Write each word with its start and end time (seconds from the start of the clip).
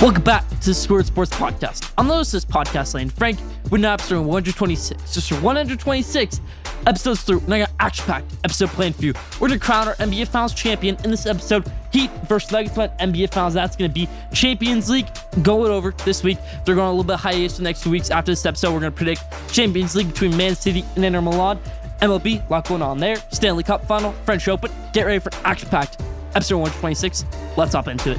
Welcome 0.00 0.22
back 0.22 0.48
to 0.48 0.66
the 0.70 0.72
Schoolyard 0.72 1.04
Sports 1.04 1.30
Podcast. 1.30 1.92
I'm 1.98 2.08
the 2.08 2.14
host 2.14 2.32
of 2.32 2.40
this 2.40 2.50
podcast 2.50 2.94
Lane, 2.94 3.10
Frank, 3.10 3.38
with 3.64 3.82
an 3.82 3.84
episode 3.84 4.22
126. 4.22 5.12
Just 5.12 5.28
for 5.28 5.34
126 5.34 6.40
episodes 6.86 7.22
through, 7.22 7.40
and 7.40 7.52
I 7.52 7.58
got 7.58 7.70
action 7.80 8.06
packed 8.06 8.34
episode 8.42 8.70
planned 8.70 8.96
for 8.96 9.04
you. 9.04 9.12
We're 9.38 9.48
going 9.48 9.60
to 9.60 9.66
crown 9.66 9.88
our 9.88 9.94
NBA 9.96 10.28
Finals 10.28 10.54
champion 10.54 10.96
in 11.04 11.10
this 11.10 11.26
episode. 11.26 11.70
Heat 11.92 12.10
versus 12.26 12.50
Nuggets 12.50 12.78
at 12.78 12.98
NBA 12.98 13.30
Finals. 13.30 13.52
That's 13.52 13.76
going 13.76 13.90
to 13.90 13.94
be 13.94 14.08
Champions 14.32 14.88
League 14.88 15.08
going 15.42 15.70
over 15.70 15.92
this 16.06 16.22
week. 16.22 16.38
They're 16.64 16.76
going 16.76 16.88
a 16.88 16.92
little 16.92 17.04
bit 17.04 17.16
hiatus 17.16 17.56
for 17.56 17.58
the 17.58 17.64
next 17.64 17.82
two 17.82 17.90
weeks. 17.90 18.10
After 18.10 18.32
this 18.32 18.46
episode, 18.46 18.72
we're 18.72 18.80
going 18.80 18.92
to 18.92 18.96
predict 18.96 19.22
Champions 19.52 19.94
League 19.94 20.08
between 20.08 20.34
Man 20.34 20.54
City 20.54 20.82
and 20.96 21.04
Inter 21.04 21.20
Milan. 21.20 21.58
MLB, 22.00 22.48
a 22.48 22.50
lot 22.50 22.66
going 22.66 22.80
on 22.80 22.96
there. 22.96 23.16
Stanley 23.32 23.64
Cup 23.64 23.84
final, 23.84 24.12
French 24.24 24.48
Open. 24.48 24.72
Get 24.94 25.04
ready 25.04 25.18
for 25.18 25.30
action 25.44 25.68
packed 25.68 26.00
episode 26.34 26.56
126. 26.56 27.26
Let's 27.58 27.74
hop 27.74 27.88
into 27.88 28.12
it. 28.12 28.18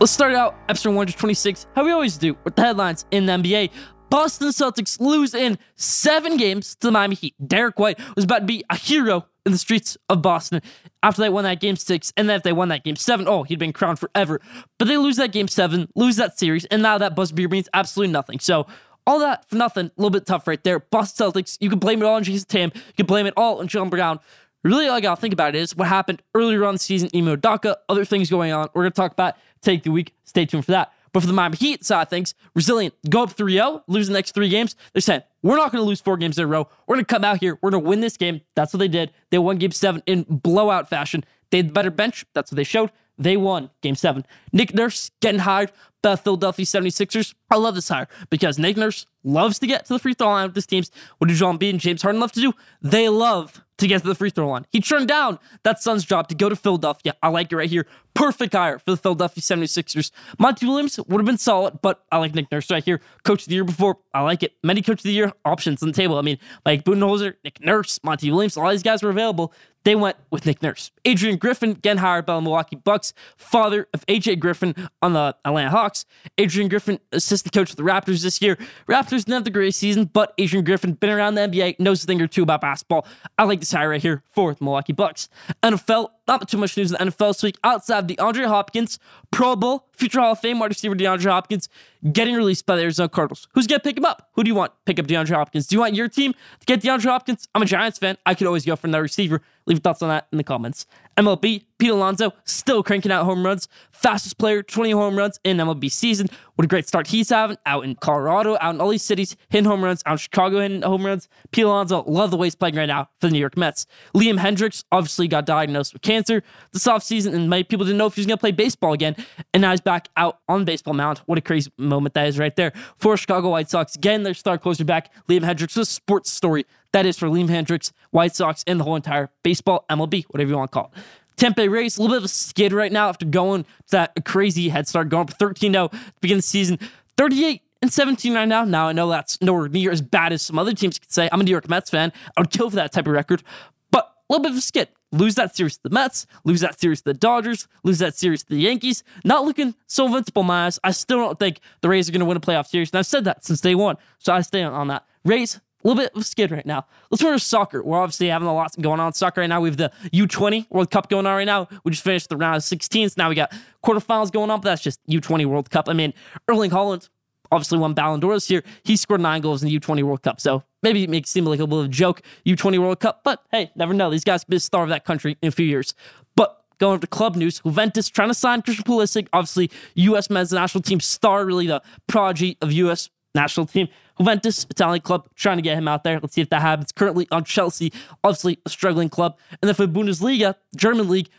Let's 0.00 0.12
start 0.12 0.32
out 0.32 0.54
episode 0.70 0.92
126, 0.92 1.66
how 1.76 1.84
we 1.84 1.90
always 1.90 2.16
do, 2.16 2.34
with 2.44 2.56
the 2.56 2.62
headlines 2.62 3.04
in 3.10 3.26
the 3.26 3.34
NBA. 3.34 3.70
Boston 4.08 4.48
Celtics 4.48 4.98
lose 4.98 5.34
in 5.34 5.58
seven 5.76 6.38
games 6.38 6.74
to 6.76 6.86
the 6.86 6.90
Miami 6.90 7.16
Heat. 7.16 7.34
Derrick 7.46 7.78
White 7.78 8.00
was 8.16 8.24
about 8.24 8.38
to 8.38 8.44
be 8.46 8.64
a 8.70 8.76
hero 8.76 9.26
in 9.44 9.52
the 9.52 9.58
streets 9.58 9.98
of 10.08 10.22
Boston 10.22 10.62
after 11.02 11.20
they 11.20 11.28
won 11.28 11.44
that 11.44 11.60
game 11.60 11.76
six. 11.76 12.14
And 12.16 12.30
then 12.30 12.36
if 12.36 12.42
they 12.44 12.54
won 12.54 12.68
that 12.68 12.82
game 12.82 12.96
seven, 12.96 13.28
oh, 13.28 13.42
he'd 13.42 13.58
been 13.58 13.74
crowned 13.74 13.98
forever. 13.98 14.40
But 14.78 14.88
they 14.88 14.96
lose 14.96 15.16
that 15.16 15.32
game 15.32 15.48
seven, 15.48 15.86
lose 15.94 16.16
that 16.16 16.38
series, 16.38 16.64
and 16.64 16.80
now 16.80 16.96
that 16.96 17.14
buzzer 17.14 17.34
beater 17.34 17.50
means 17.50 17.68
absolutely 17.74 18.10
nothing. 18.10 18.38
So 18.38 18.66
all 19.06 19.18
that 19.18 19.50
for 19.50 19.56
nothing, 19.56 19.88
a 19.88 19.92
little 19.98 20.08
bit 20.08 20.24
tough 20.24 20.48
right 20.48 20.64
there. 20.64 20.78
Boston 20.78 21.30
Celtics, 21.30 21.58
you 21.60 21.68
can 21.68 21.78
blame 21.78 22.00
it 22.00 22.06
all 22.06 22.14
on 22.14 22.24
Jayson 22.24 22.46
Tatum. 22.48 22.72
You 22.74 22.94
can 22.96 23.06
blame 23.06 23.26
it 23.26 23.34
all 23.36 23.60
on 23.60 23.68
Jaylen 23.68 23.90
Brown. 23.90 24.18
Really, 24.64 24.88
all 24.88 24.96
I 24.96 25.00
gotta 25.00 25.20
think 25.20 25.34
about 25.34 25.54
is 25.54 25.76
what 25.76 25.88
happened 25.88 26.22
earlier 26.34 26.64
on 26.64 26.74
the 26.74 26.78
season, 26.78 27.10
Ime 27.14 27.36
Udoka, 27.36 27.76
other 27.90 28.06
things 28.06 28.30
going 28.30 28.52
on. 28.52 28.68
We're 28.72 28.82
gonna 28.82 28.92
talk 28.92 29.12
about 29.12 29.36
take 29.60 29.82
the 29.82 29.90
week. 29.90 30.14
Stay 30.24 30.46
tuned 30.46 30.64
for 30.64 30.72
that. 30.72 30.92
But 31.12 31.20
for 31.20 31.26
the 31.26 31.32
Miami 31.32 31.56
Heat 31.56 31.84
side 31.84 32.02
of 32.02 32.08
things, 32.08 32.34
resilient, 32.54 32.94
go 33.08 33.24
up 33.24 33.32
3 33.32 33.52
0, 33.52 33.82
lose 33.88 34.06
the 34.06 34.12
next 34.12 34.32
three 34.32 34.48
games. 34.48 34.76
They're 34.92 35.00
saying, 35.00 35.22
we're 35.42 35.56
not 35.56 35.72
going 35.72 35.82
to 35.82 35.88
lose 35.88 36.00
four 36.00 36.16
games 36.16 36.38
in 36.38 36.44
a 36.44 36.46
row. 36.46 36.68
We're 36.86 36.96
going 36.96 37.04
to 37.04 37.14
come 37.14 37.24
out 37.24 37.40
here. 37.40 37.58
We're 37.60 37.70
going 37.70 37.82
to 37.82 37.88
win 37.88 38.00
this 38.00 38.16
game. 38.16 38.42
That's 38.54 38.72
what 38.72 38.78
they 38.78 38.88
did. 38.88 39.12
They 39.30 39.38
won 39.38 39.58
game 39.58 39.72
seven 39.72 40.02
in 40.06 40.24
blowout 40.28 40.88
fashion. 40.88 41.24
They 41.50 41.58
had 41.58 41.68
the 41.70 41.72
better 41.72 41.90
bench. 41.90 42.24
That's 42.34 42.52
what 42.52 42.56
they 42.56 42.64
showed. 42.64 42.90
They 43.18 43.36
won 43.36 43.70
game 43.82 43.96
seven. 43.96 44.24
Nick 44.52 44.72
Nurse 44.72 45.10
getting 45.20 45.40
hired 45.40 45.72
by 46.02 46.12
the 46.12 46.16
Philadelphia 46.16 46.64
76ers. 46.64 47.34
I 47.50 47.56
love 47.56 47.74
this 47.74 47.88
hire 47.88 48.08
because 48.30 48.58
Nick 48.58 48.76
Nurse 48.76 49.06
loves 49.24 49.58
to 49.58 49.66
get 49.66 49.84
to 49.86 49.92
the 49.92 49.98
free 49.98 50.14
throw 50.14 50.28
line 50.28 50.46
with 50.46 50.54
his 50.54 50.66
teams. 50.66 50.90
What 51.18 51.28
do 51.28 51.34
Joel 51.34 51.58
Embiid 51.58 51.70
and 51.70 51.80
James 51.80 52.02
Harden 52.02 52.20
love 52.20 52.32
to 52.32 52.40
do? 52.40 52.54
They 52.80 53.08
love 53.08 53.62
to 53.80 53.86
get 53.86 54.02
to 54.02 54.08
the 54.08 54.14
free 54.14 54.30
throw 54.30 54.48
line. 54.48 54.66
He 54.70 54.80
turned 54.80 55.08
down 55.08 55.38
that 55.64 55.82
Suns 55.82 56.04
job 56.04 56.28
to 56.28 56.34
go 56.34 56.48
to 56.48 56.56
Philadelphia. 56.56 57.14
I 57.22 57.28
like 57.28 57.50
it 57.52 57.56
right 57.56 57.68
here. 57.68 57.86
Perfect 58.14 58.52
hire 58.52 58.78
for 58.78 58.92
the 58.92 58.96
Philadelphia 58.96 59.42
76ers. 59.42 60.10
Monty 60.38 60.66
Williams 60.66 60.98
would 60.98 61.18
have 61.18 61.26
been 61.26 61.38
solid, 61.38 61.80
but 61.82 62.04
I 62.12 62.18
like 62.18 62.34
Nick 62.34 62.50
Nurse 62.50 62.70
right 62.70 62.84
here. 62.84 63.00
Coach 63.24 63.42
of 63.42 63.48
the 63.48 63.54
year 63.54 63.64
before. 63.64 63.98
I 64.14 64.22
like 64.22 64.42
it. 64.42 64.52
Many 64.62 64.82
coach 64.82 65.00
of 65.00 65.04
the 65.04 65.12
year 65.12 65.32
options 65.44 65.82
on 65.82 65.88
the 65.88 65.94
table. 65.94 66.18
I 66.18 66.22
mean, 66.22 66.38
like 66.64 66.84
Budenholzer, 66.84 67.34
Nick 67.44 67.60
Nurse, 67.60 68.00
Monty 68.02 68.30
Williams, 68.30 68.56
all 68.56 68.70
these 68.70 68.82
guys 68.82 69.02
were 69.02 69.10
available. 69.10 69.52
They 69.84 69.94
went 69.94 70.16
with 70.30 70.44
Nick 70.44 70.62
Nurse. 70.62 70.90
Adrian 71.04 71.36
Griffin, 71.38 71.70
again 71.70 71.98
hired 71.98 72.26
by 72.26 72.34
the 72.34 72.40
Milwaukee 72.42 72.76
Bucks, 72.76 73.14
father 73.36 73.88
of 73.94 74.04
AJ 74.06 74.38
Griffin 74.38 74.74
on 75.00 75.14
the 75.14 75.34
Atlanta 75.44 75.70
Hawks. 75.70 76.04
Adrian 76.36 76.68
Griffin, 76.68 77.00
assistant 77.12 77.54
coach 77.54 77.70
of 77.70 77.76
the 77.76 77.82
Raptors 77.82 78.22
this 78.22 78.42
year. 78.42 78.56
Raptors 78.88 79.24
didn't 79.24 79.34
have 79.34 79.44
the 79.44 79.50
greatest 79.50 79.78
season, 79.78 80.04
but 80.04 80.34
Adrian 80.36 80.64
Griffin, 80.64 80.92
been 80.92 81.10
around 81.10 81.34
the 81.34 81.42
NBA, 81.42 81.80
knows 81.80 82.04
a 82.04 82.06
thing 82.06 82.20
or 82.20 82.26
two 82.26 82.42
about 82.42 82.60
basketball. 82.60 83.06
I 83.38 83.44
like 83.44 83.60
this 83.60 83.72
hire 83.72 83.88
right 83.88 84.02
here 84.02 84.22
for 84.32 84.52
the 84.52 84.62
Milwaukee 84.62 84.92
Bucks. 84.92 85.28
NFL, 85.62 86.10
not 86.28 86.46
too 86.48 86.58
much 86.58 86.76
news 86.76 86.92
in 86.92 86.98
the 86.98 87.10
NFL 87.10 87.30
this 87.30 87.42
week 87.42 87.56
outside 87.64 88.00
of 88.00 88.08
the 88.08 88.16
DeAndre 88.16 88.46
Hopkins, 88.46 88.98
Pro 89.30 89.56
Bowl, 89.56 89.88
future 89.92 90.20
Hall 90.20 90.32
of 90.32 90.40
Fame 90.40 90.58
wide 90.58 90.70
receiver 90.70 90.94
DeAndre 90.94 91.30
Hopkins 91.30 91.68
getting 92.12 92.34
released 92.34 92.66
by 92.66 92.76
the 92.76 92.82
Arizona 92.82 93.08
Cardinals. 93.08 93.48
Who's 93.52 93.66
going 93.66 93.80
to 93.80 93.84
pick 93.84 93.96
him 93.98 94.04
up? 94.04 94.30
Who 94.32 94.44
do 94.44 94.48
you 94.48 94.54
want? 94.54 94.72
Pick 94.86 94.98
up 94.98 95.06
DeAndre 95.06 95.34
Hopkins. 95.34 95.66
Do 95.66 95.76
you 95.76 95.80
want 95.80 95.94
your 95.94 96.08
team 96.08 96.32
to 96.32 96.66
get 96.66 96.80
DeAndre 96.80 97.04
Hopkins? 97.04 97.48
I'm 97.54 97.62
a 97.62 97.66
Giants 97.66 97.98
fan. 97.98 98.16
I 98.24 98.34
could 98.34 98.46
always 98.46 98.64
go 98.64 98.76
for 98.76 98.86
another 98.86 99.02
receiver. 99.02 99.42
Leave 99.70 99.78
thoughts 99.78 100.02
on 100.02 100.08
that 100.08 100.26
in 100.32 100.38
the 100.38 100.42
comments. 100.42 100.84
MLB, 101.16 101.62
Pete 101.78 101.90
Alonso 101.90 102.32
still 102.44 102.82
cranking 102.82 103.12
out 103.12 103.24
home 103.24 103.46
runs. 103.46 103.68
Fastest 103.92 104.36
player, 104.36 104.64
20 104.64 104.90
home 104.90 105.16
runs 105.16 105.38
in 105.44 105.58
MLB 105.58 105.92
season. 105.92 106.28
What 106.56 106.64
a 106.64 106.68
great 106.68 106.88
start 106.88 107.06
he's 107.06 107.28
having 107.28 107.56
out 107.64 107.84
in 107.84 107.94
Colorado, 107.94 108.58
out 108.60 108.74
in 108.74 108.80
all 108.80 108.88
these 108.88 109.04
cities, 109.04 109.36
hitting 109.48 109.66
home 109.66 109.84
runs, 109.84 110.02
out 110.06 110.12
in 110.12 110.18
Chicago 110.18 110.60
hitting 110.60 110.82
home 110.82 111.06
runs. 111.06 111.28
Pete 111.52 111.64
Alonso, 111.64 112.02
love 112.02 112.32
the 112.32 112.36
way 112.36 112.46
he's 112.48 112.56
playing 112.56 112.74
right 112.74 112.86
now 112.86 113.04
for 113.20 113.28
the 113.28 113.32
New 113.32 113.38
York 113.38 113.56
Mets. 113.56 113.86
Liam 114.12 114.40
Hendriks 114.40 114.82
obviously 114.90 115.28
got 115.28 115.46
diagnosed 115.46 115.92
with 115.92 116.02
cancer 116.02 116.42
this 116.72 116.84
offseason, 116.88 117.32
and 117.32 117.48
many 117.48 117.62
people 117.62 117.86
didn't 117.86 117.98
know 117.98 118.06
if 118.06 118.16
he 118.16 118.22
was 118.22 118.26
going 118.26 118.38
to 118.38 118.40
play 118.40 118.50
baseball 118.50 118.92
again. 118.92 119.14
And 119.54 119.60
now 119.60 119.70
he's 119.70 119.80
back 119.80 120.08
out 120.16 120.40
on 120.48 120.64
baseball 120.64 120.94
mound. 120.94 121.18
What 121.26 121.38
a 121.38 121.42
crazy 121.42 121.70
moment 121.78 122.14
that 122.14 122.26
is 122.26 122.40
right 122.40 122.56
there. 122.56 122.72
For 122.96 123.16
Chicago 123.16 123.50
White 123.50 123.70
Sox, 123.70 123.94
again, 123.94 124.24
their 124.24 124.34
star 124.34 124.58
closer 124.58 124.84
back, 124.84 125.12
Liam 125.28 125.44
Hendriks, 125.44 125.76
a 125.76 125.84
sports 125.84 126.30
story 126.32 126.66
that 126.92 127.06
is 127.06 127.18
for 127.18 127.28
Liam 127.28 127.48
Hendriks, 127.48 127.92
White 128.10 128.34
Sox, 128.34 128.64
and 128.66 128.80
the 128.80 128.84
whole 128.84 128.96
entire 128.96 129.30
baseball, 129.42 129.84
MLB, 129.88 130.24
whatever 130.30 130.50
you 130.50 130.56
want 130.56 130.70
to 130.70 130.74
call 130.74 130.92
it. 130.94 131.56
Bay 131.56 131.68
Rays, 131.68 131.96
a 131.96 132.02
little 132.02 132.14
bit 132.14 132.18
of 132.18 132.24
a 132.24 132.28
skid 132.28 132.72
right 132.72 132.92
now 132.92 133.08
after 133.08 133.24
going 133.24 133.64
to 133.64 133.70
that 133.92 134.24
crazy 134.26 134.68
head 134.68 134.86
start, 134.86 135.08
going 135.08 135.22
up 135.22 135.30
13 135.30 135.72
0 135.72 135.88
to 135.88 135.98
begin 136.20 136.38
the 136.38 136.42
season. 136.42 136.78
38 137.16 137.62
and 137.82 137.92
17 137.92 138.34
right 138.34 138.46
now. 138.46 138.64
Now, 138.64 138.88
I 138.88 138.92
know 138.92 139.08
that's 139.08 139.40
nowhere 139.40 139.68
near 139.68 139.90
as 139.90 140.02
bad 140.02 140.32
as 140.32 140.42
some 140.42 140.58
other 140.58 140.74
teams 140.74 140.98
could 140.98 141.10
say. 141.10 141.28
I'm 141.32 141.40
a 141.40 141.44
New 141.44 141.50
York 141.50 141.68
Mets 141.68 141.90
fan. 141.90 142.12
I 142.36 142.40
would 142.42 142.50
kill 142.50 142.68
for 142.68 142.76
that 142.76 142.92
type 142.92 143.06
of 143.06 143.12
record, 143.12 143.42
but 143.90 144.04
a 144.04 144.32
little 144.32 144.42
bit 144.42 144.52
of 144.52 144.58
a 144.58 144.60
skid. 144.60 144.88
Lose 145.12 145.34
that 145.34 145.56
series 145.56 145.76
to 145.76 145.82
the 145.84 145.90
Mets, 145.90 146.26
lose 146.44 146.60
that 146.60 146.78
series 146.78 147.00
to 147.00 147.06
the 147.06 147.14
Dodgers, 147.14 147.66
lose 147.82 147.98
that 147.98 148.14
series 148.14 148.44
to 148.44 148.50
the 148.50 148.60
Yankees. 148.60 149.02
Not 149.24 149.44
looking 149.44 149.74
so 149.88 150.06
invincible, 150.06 150.44
my 150.44 150.66
eyes. 150.66 150.78
I 150.84 150.92
still 150.92 151.18
don't 151.18 151.38
think 151.38 151.58
the 151.80 151.88
Rays 151.88 152.08
are 152.08 152.12
going 152.12 152.20
to 152.20 152.26
win 152.26 152.36
a 152.36 152.40
playoff 152.40 152.68
series. 152.68 152.90
And 152.92 152.98
I've 152.98 153.06
said 153.06 153.24
that 153.24 153.44
since 153.44 153.60
day 153.60 153.74
one. 153.74 153.96
So 154.18 154.32
I 154.32 154.42
stay 154.42 154.62
on 154.62 154.86
that. 154.86 155.04
Rays, 155.24 155.60
a 155.82 155.88
little 155.88 156.02
bit 156.02 156.12
of 156.14 156.22
a 156.22 156.24
skid 156.24 156.50
right 156.50 156.66
now. 156.66 156.86
Let's 157.10 157.22
turn 157.22 157.32
to 157.32 157.38
soccer. 157.38 157.82
We're 157.82 157.98
obviously 157.98 158.28
having 158.28 158.48
a 158.48 158.54
lot 158.54 158.74
going 158.80 159.00
on 159.00 159.08
in 159.08 159.12
soccer 159.12 159.40
right 159.40 159.46
now. 159.46 159.60
We 159.60 159.68
have 159.68 159.76
the 159.76 159.90
U20 160.12 160.66
World 160.70 160.90
Cup 160.90 161.08
going 161.08 161.26
on 161.26 161.36
right 161.36 161.44
now. 161.44 161.68
We 161.84 161.90
just 161.90 162.04
finished 162.04 162.28
the 162.28 162.36
round 162.36 162.56
of 162.56 162.62
16s. 162.62 163.16
Now 163.16 163.28
we 163.28 163.34
got 163.34 163.52
quarterfinals 163.84 164.30
going 164.30 164.50
on, 164.50 164.60
but 164.60 164.70
that's 164.70 164.82
just 164.82 165.00
U20 165.08 165.46
World 165.46 165.70
Cup. 165.70 165.88
I 165.88 165.92
mean, 165.92 166.12
Erling 166.48 166.70
Haaland 166.70 167.08
obviously 167.52 167.78
won 167.78 167.94
Ballon 167.94 168.20
d'Or 168.20 168.34
this 168.34 168.50
year. 168.50 168.62
He 168.84 168.96
scored 168.96 169.20
nine 169.20 169.40
goals 169.40 169.62
in 169.62 169.68
the 169.68 169.78
U20 169.78 170.02
World 170.02 170.22
Cup. 170.22 170.40
So 170.40 170.62
maybe 170.82 171.02
it 171.02 171.10
makes 171.10 171.30
seem 171.30 171.44
like 171.44 171.60
a 171.60 171.64
little 171.64 171.88
joke, 171.88 172.22
U20 172.46 172.78
World 172.78 173.00
Cup. 173.00 173.22
But 173.24 173.42
hey, 173.50 173.70
never 173.74 173.94
know. 173.94 174.10
These 174.10 174.24
guys 174.24 174.44
could 174.44 174.50
be 174.50 174.56
the 174.56 174.60
star 174.60 174.82
of 174.82 174.88
that 174.90 175.04
country 175.04 175.36
in 175.42 175.48
a 175.48 175.52
few 175.52 175.66
years. 175.66 175.94
But 176.36 176.62
going 176.78 176.94
over 176.94 177.00
to 177.00 177.06
club 177.06 177.36
news, 177.36 177.60
Juventus 177.60 178.08
trying 178.08 178.28
to 178.28 178.34
sign 178.34 178.62
Christian 178.62 178.84
Pulisic, 178.84 179.28
obviously 179.32 179.70
U.S. 179.94 180.30
men's 180.30 180.52
national 180.52 180.82
team 180.82 181.00
star, 181.00 181.44
really 181.44 181.66
the 181.66 181.82
prodigy 182.06 182.56
of 182.60 182.72
U.S. 182.72 183.10
national 183.34 183.66
team. 183.66 183.88
Juventus, 184.20 184.66
Italian 184.68 185.00
club, 185.00 185.28
trying 185.34 185.56
to 185.56 185.62
get 185.62 185.78
him 185.78 185.88
out 185.88 186.04
there. 186.04 186.20
Let's 186.20 186.34
see 186.34 186.42
if 186.42 186.50
that 186.50 186.60
happens. 186.60 186.92
Currently 186.92 187.26
on 187.30 187.42
Chelsea, 187.44 187.90
obviously 188.22 188.58
a 188.66 188.68
struggling 188.68 189.08
club. 189.08 189.38
And 189.62 189.68
then 189.68 189.74
for 189.74 189.86
Bundesliga, 189.86 190.56
German 190.76 191.08
league, 191.08 191.30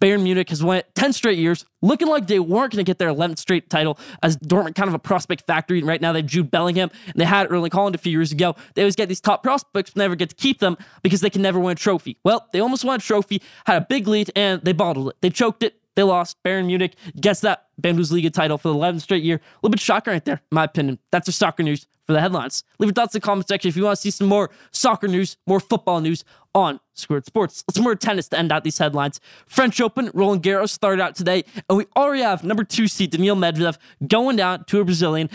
Bayern 0.00 0.22
Munich 0.22 0.48
has 0.48 0.64
won 0.64 0.80
10 0.94 1.12
straight 1.12 1.38
years, 1.38 1.66
looking 1.82 2.08
like 2.08 2.26
they 2.26 2.38
weren't 2.38 2.72
going 2.72 2.82
to 2.82 2.88
get 2.88 2.98
their 2.98 3.10
11th 3.10 3.38
straight 3.38 3.68
title 3.68 3.98
as 4.22 4.38
Dortmund 4.38 4.74
kind 4.74 4.88
of 4.88 4.94
a 4.94 4.98
prospect 4.98 5.46
factory. 5.46 5.80
And 5.80 5.86
right 5.86 6.00
now 6.00 6.12
they 6.14 6.20
have 6.20 6.26
Jude 6.26 6.50
Bellingham 6.50 6.90
and 7.04 7.14
they 7.16 7.26
had 7.26 7.52
Erling 7.52 7.72
Haaland 7.72 7.94
a 7.94 7.98
few 7.98 8.12
years 8.12 8.32
ago. 8.32 8.56
They 8.74 8.80
always 8.80 8.96
get 8.96 9.10
these 9.10 9.20
top 9.20 9.42
prospects, 9.42 9.90
but 9.90 9.98
never 9.98 10.16
get 10.16 10.30
to 10.30 10.36
keep 10.36 10.60
them 10.60 10.78
because 11.02 11.20
they 11.20 11.28
can 11.28 11.42
never 11.42 11.60
win 11.60 11.72
a 11.72 11.74
trophy. 11.74 12.16
Well, 12.24 12.48
they 12.54 12.60
almost 12.60 12.82
won 12.82 12.96
a 12.96 13.02
trophy, 13.02 13.42
had 13.66 13.82
a 13.82 13.86
big 13.86 14.08
lead, 14.08 14.30
and 14.34 14.62
they 14.62 14.72
bottled 14.72 15.10
it. 15.10 15.16
They 15.20 15.28
choked 15.28 15.62
it. 15.62 15.79
They 15.96 16.02
lost. 16.02 16.36
Bayern 16.44 16.66
Munich 16.66 16.94
gets 17.20 17.40
that 17.40 17.66
Bundesliga 17.80 18.32
title 18.32 18.58
for 18.58 18.68
the 18.68 18.74
11th 18.74 19.02
straight 19.02 19.22
year. 19.22 19.36
A 19.36 19.56
little 19.62 19.72
bit 19.72 19.80
shocking 19.80 20.12
right 20.12 20.24
there, 20.24 20.42
my 20.50 20.64
opinion. 20.64 20.98
That's 21.10 21.26
the 21.26 21.32
soccer 21.32 21.62
news 21.62 21.86
for 22.06 22.12
the 22.14 22.20
headlines. 22.20 22.64
Leave 22.78 22.88
your 22.88 22.94
thoughts 22.94 23.14
in 23.14 23.20
the 23.20 23.24
comment 23.24 23.46
section 23.48 23.68
if 23.68 23.76
you 23.76 23.84
want 23.84 23.96
to 23.96 24.00
see 24.00 24.10
some 24.10 24.26
more 24.26 24.50
soccer 24.72 25.08
news, 25.08 25.36
more 25.46 25.60
football 25.60 26.00
news 26.00 26.24
on 26.54 26.80
Schoolyard 26.94 27.26
Sports. 27.26 27.64
Let's 27.68 27.78
more 27.78 27.94
tennis 27.94 28.28
to 28.28 28.38
end 28.38 28.50
out 28.50 28.64
these 28.64 28.78
headlines. 28.78 29.20
French 29.46 29.80
Open, 29.80 30.10
Roland 30.12 30.42
Garros 30.42 30.70
started 30.70 31.00
out 31.00 31.14
today, 31.14 31.44
and 31.68 31.78
we 31.78 31.86
already 31.96 32.22
have 32.22 32.42
number 32.42 32.64
two 32.64 32.88
seed 32.88 33.10
Daniil 33.10 33.36
Medvedev 33.36 33.78
going 34.06 34.36
down 34.36 34.64
to 34.64 34.80
a 34.80 34.84
Brazilian 34.84 35.30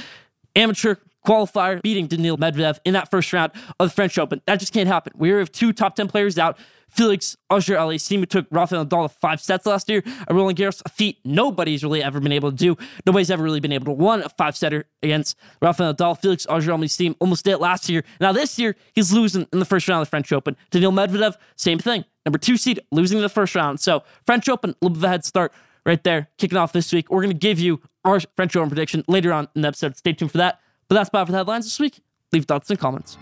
amateur 0.55 0.95
qualifier 1.25 1.81
beating 1.81 2.07
Daniil 2.07 2.37
Medvedev 2.37 2.79
in 2.85 2.93
that 2.93 3.09
first 3.09 3.31
round 3.33 3.51
of 3.79 3.89
the 3.89 3.95
French 3.95 4.17
Open. 4.17 4.41
That 4.45 4.59
just 4.59 4.73
can't 4.73 4.87
happen. 4.87 5.13
We 5.15 5.29
have 5.29 5.51
two 5.51 5.73
top 5.73 5.95
10 5.95 6.07
players 6.07 6.37
out. 6.37 6.57
Felix 6.95 7.35
Auger 7.49 7.75
Aliassime 7.75 8.27
took 8.27 8.47
Rafael 8.51 8.85
Nadal 8.85 9.09
to 9.09 9.19
five 9.19 9.41
sets 9.41 9.65
last 9.65 9.89
year 9.89 10.01
at 10.05 10.33
Roland 10.33 10.57
Garros, 10.57 10.81
a 10.85 10.89
feat 10.89 11.19
nobody's 11.25 11.83
really 11.83 12.01
ever 12.01 12.19
been 12.21 12.31
able 12.31 12.51
to 12.51 12.57
do. 12.57 12.77
Nobody's 13.05 13.29
ever 13.29 13.43
really 13.43 13.59
been 13.59 13.73
able 13.73 13.85
to 13.85 13.91
win 13.91 14.21
a 14.21 14.29
five 14.29 14.55
setter 14.55 14.85
against 15.03 15.37
Rafael 15.61 15.93
Nadal. 15.93 16.19
Felix 16.19 16.47
Auger 16.47 16.71
Aliassime 16.71 17.15
almost 17.19 17.43
did 17.43 17.51
it 17.51 17.59
last 17.59 17.89
year. 17.89 18.03
Now 18.21 18.31
this 18.31 18.57
year, 18.57 18.75
he's 18.93 19.11
losing 19.11 19.45
in 19.51 19.59
the 19.59 19.65
first 19.65 19.87
round 19.87 20.01
of 20.01 20.07
the 20.07 20.09
French 20.09 20.31
Open. 20.31 20.55
Daniil 20.71 20.93
Medvedev, 20.93 21.35
same 21.57 21.79
thing. 21.79 22.05
Number 22.25 22.37
two 22.37 22.55
seed, 22.55 22.79
losing 22.91 23.17
in 23.17 23.23
the 23.23 23.29
first 23.29 23.55
round. 23.55 23.79
So 23.79 24.03
French 24.25 24.47
Open, 24.47 24.71
a 24.71 24.75
little 24.81 24.95
bit 24.95 24.99
of 24.99 25.03
a 25.03 25.09
head 25.09 25.25
start 25.25 25.53
right 25.85 26.03
there, 26.03 26.29
kicking 26.37 26.57
off 26.57 26.71
this 26.71 26.91
week. 26.93 27.11
We're 27.11 27.21
going 27.21 27.33
to 27.33 27.37
give 27.37 27.59
you 27.59 27.81
our 28.05 28.19
French 28.35 28.55
Open 28.55 28.69
prediction 28.69 29.03
later 29.07 29.33
on 29.33 29.49
in 29.55 29.61
the 29.63 29.67
episode. 29.67 29.97
Stay 29.97 30.13
tuned 30.13 30.31
for 30.31 30.37
that. 30.37 30.59
But 30.87 30.95
that's 30.95 31.09
about 31.09 31.27
for 31.27 31.31
the 31.31 31.39
headlines 31.39 31.65
this 31.65 31.79
week. 31.79 31.99
Leave 32.31 32.45
thoughts 32.45 32.69
and 32.69 32.79
comments. 32.79 33.17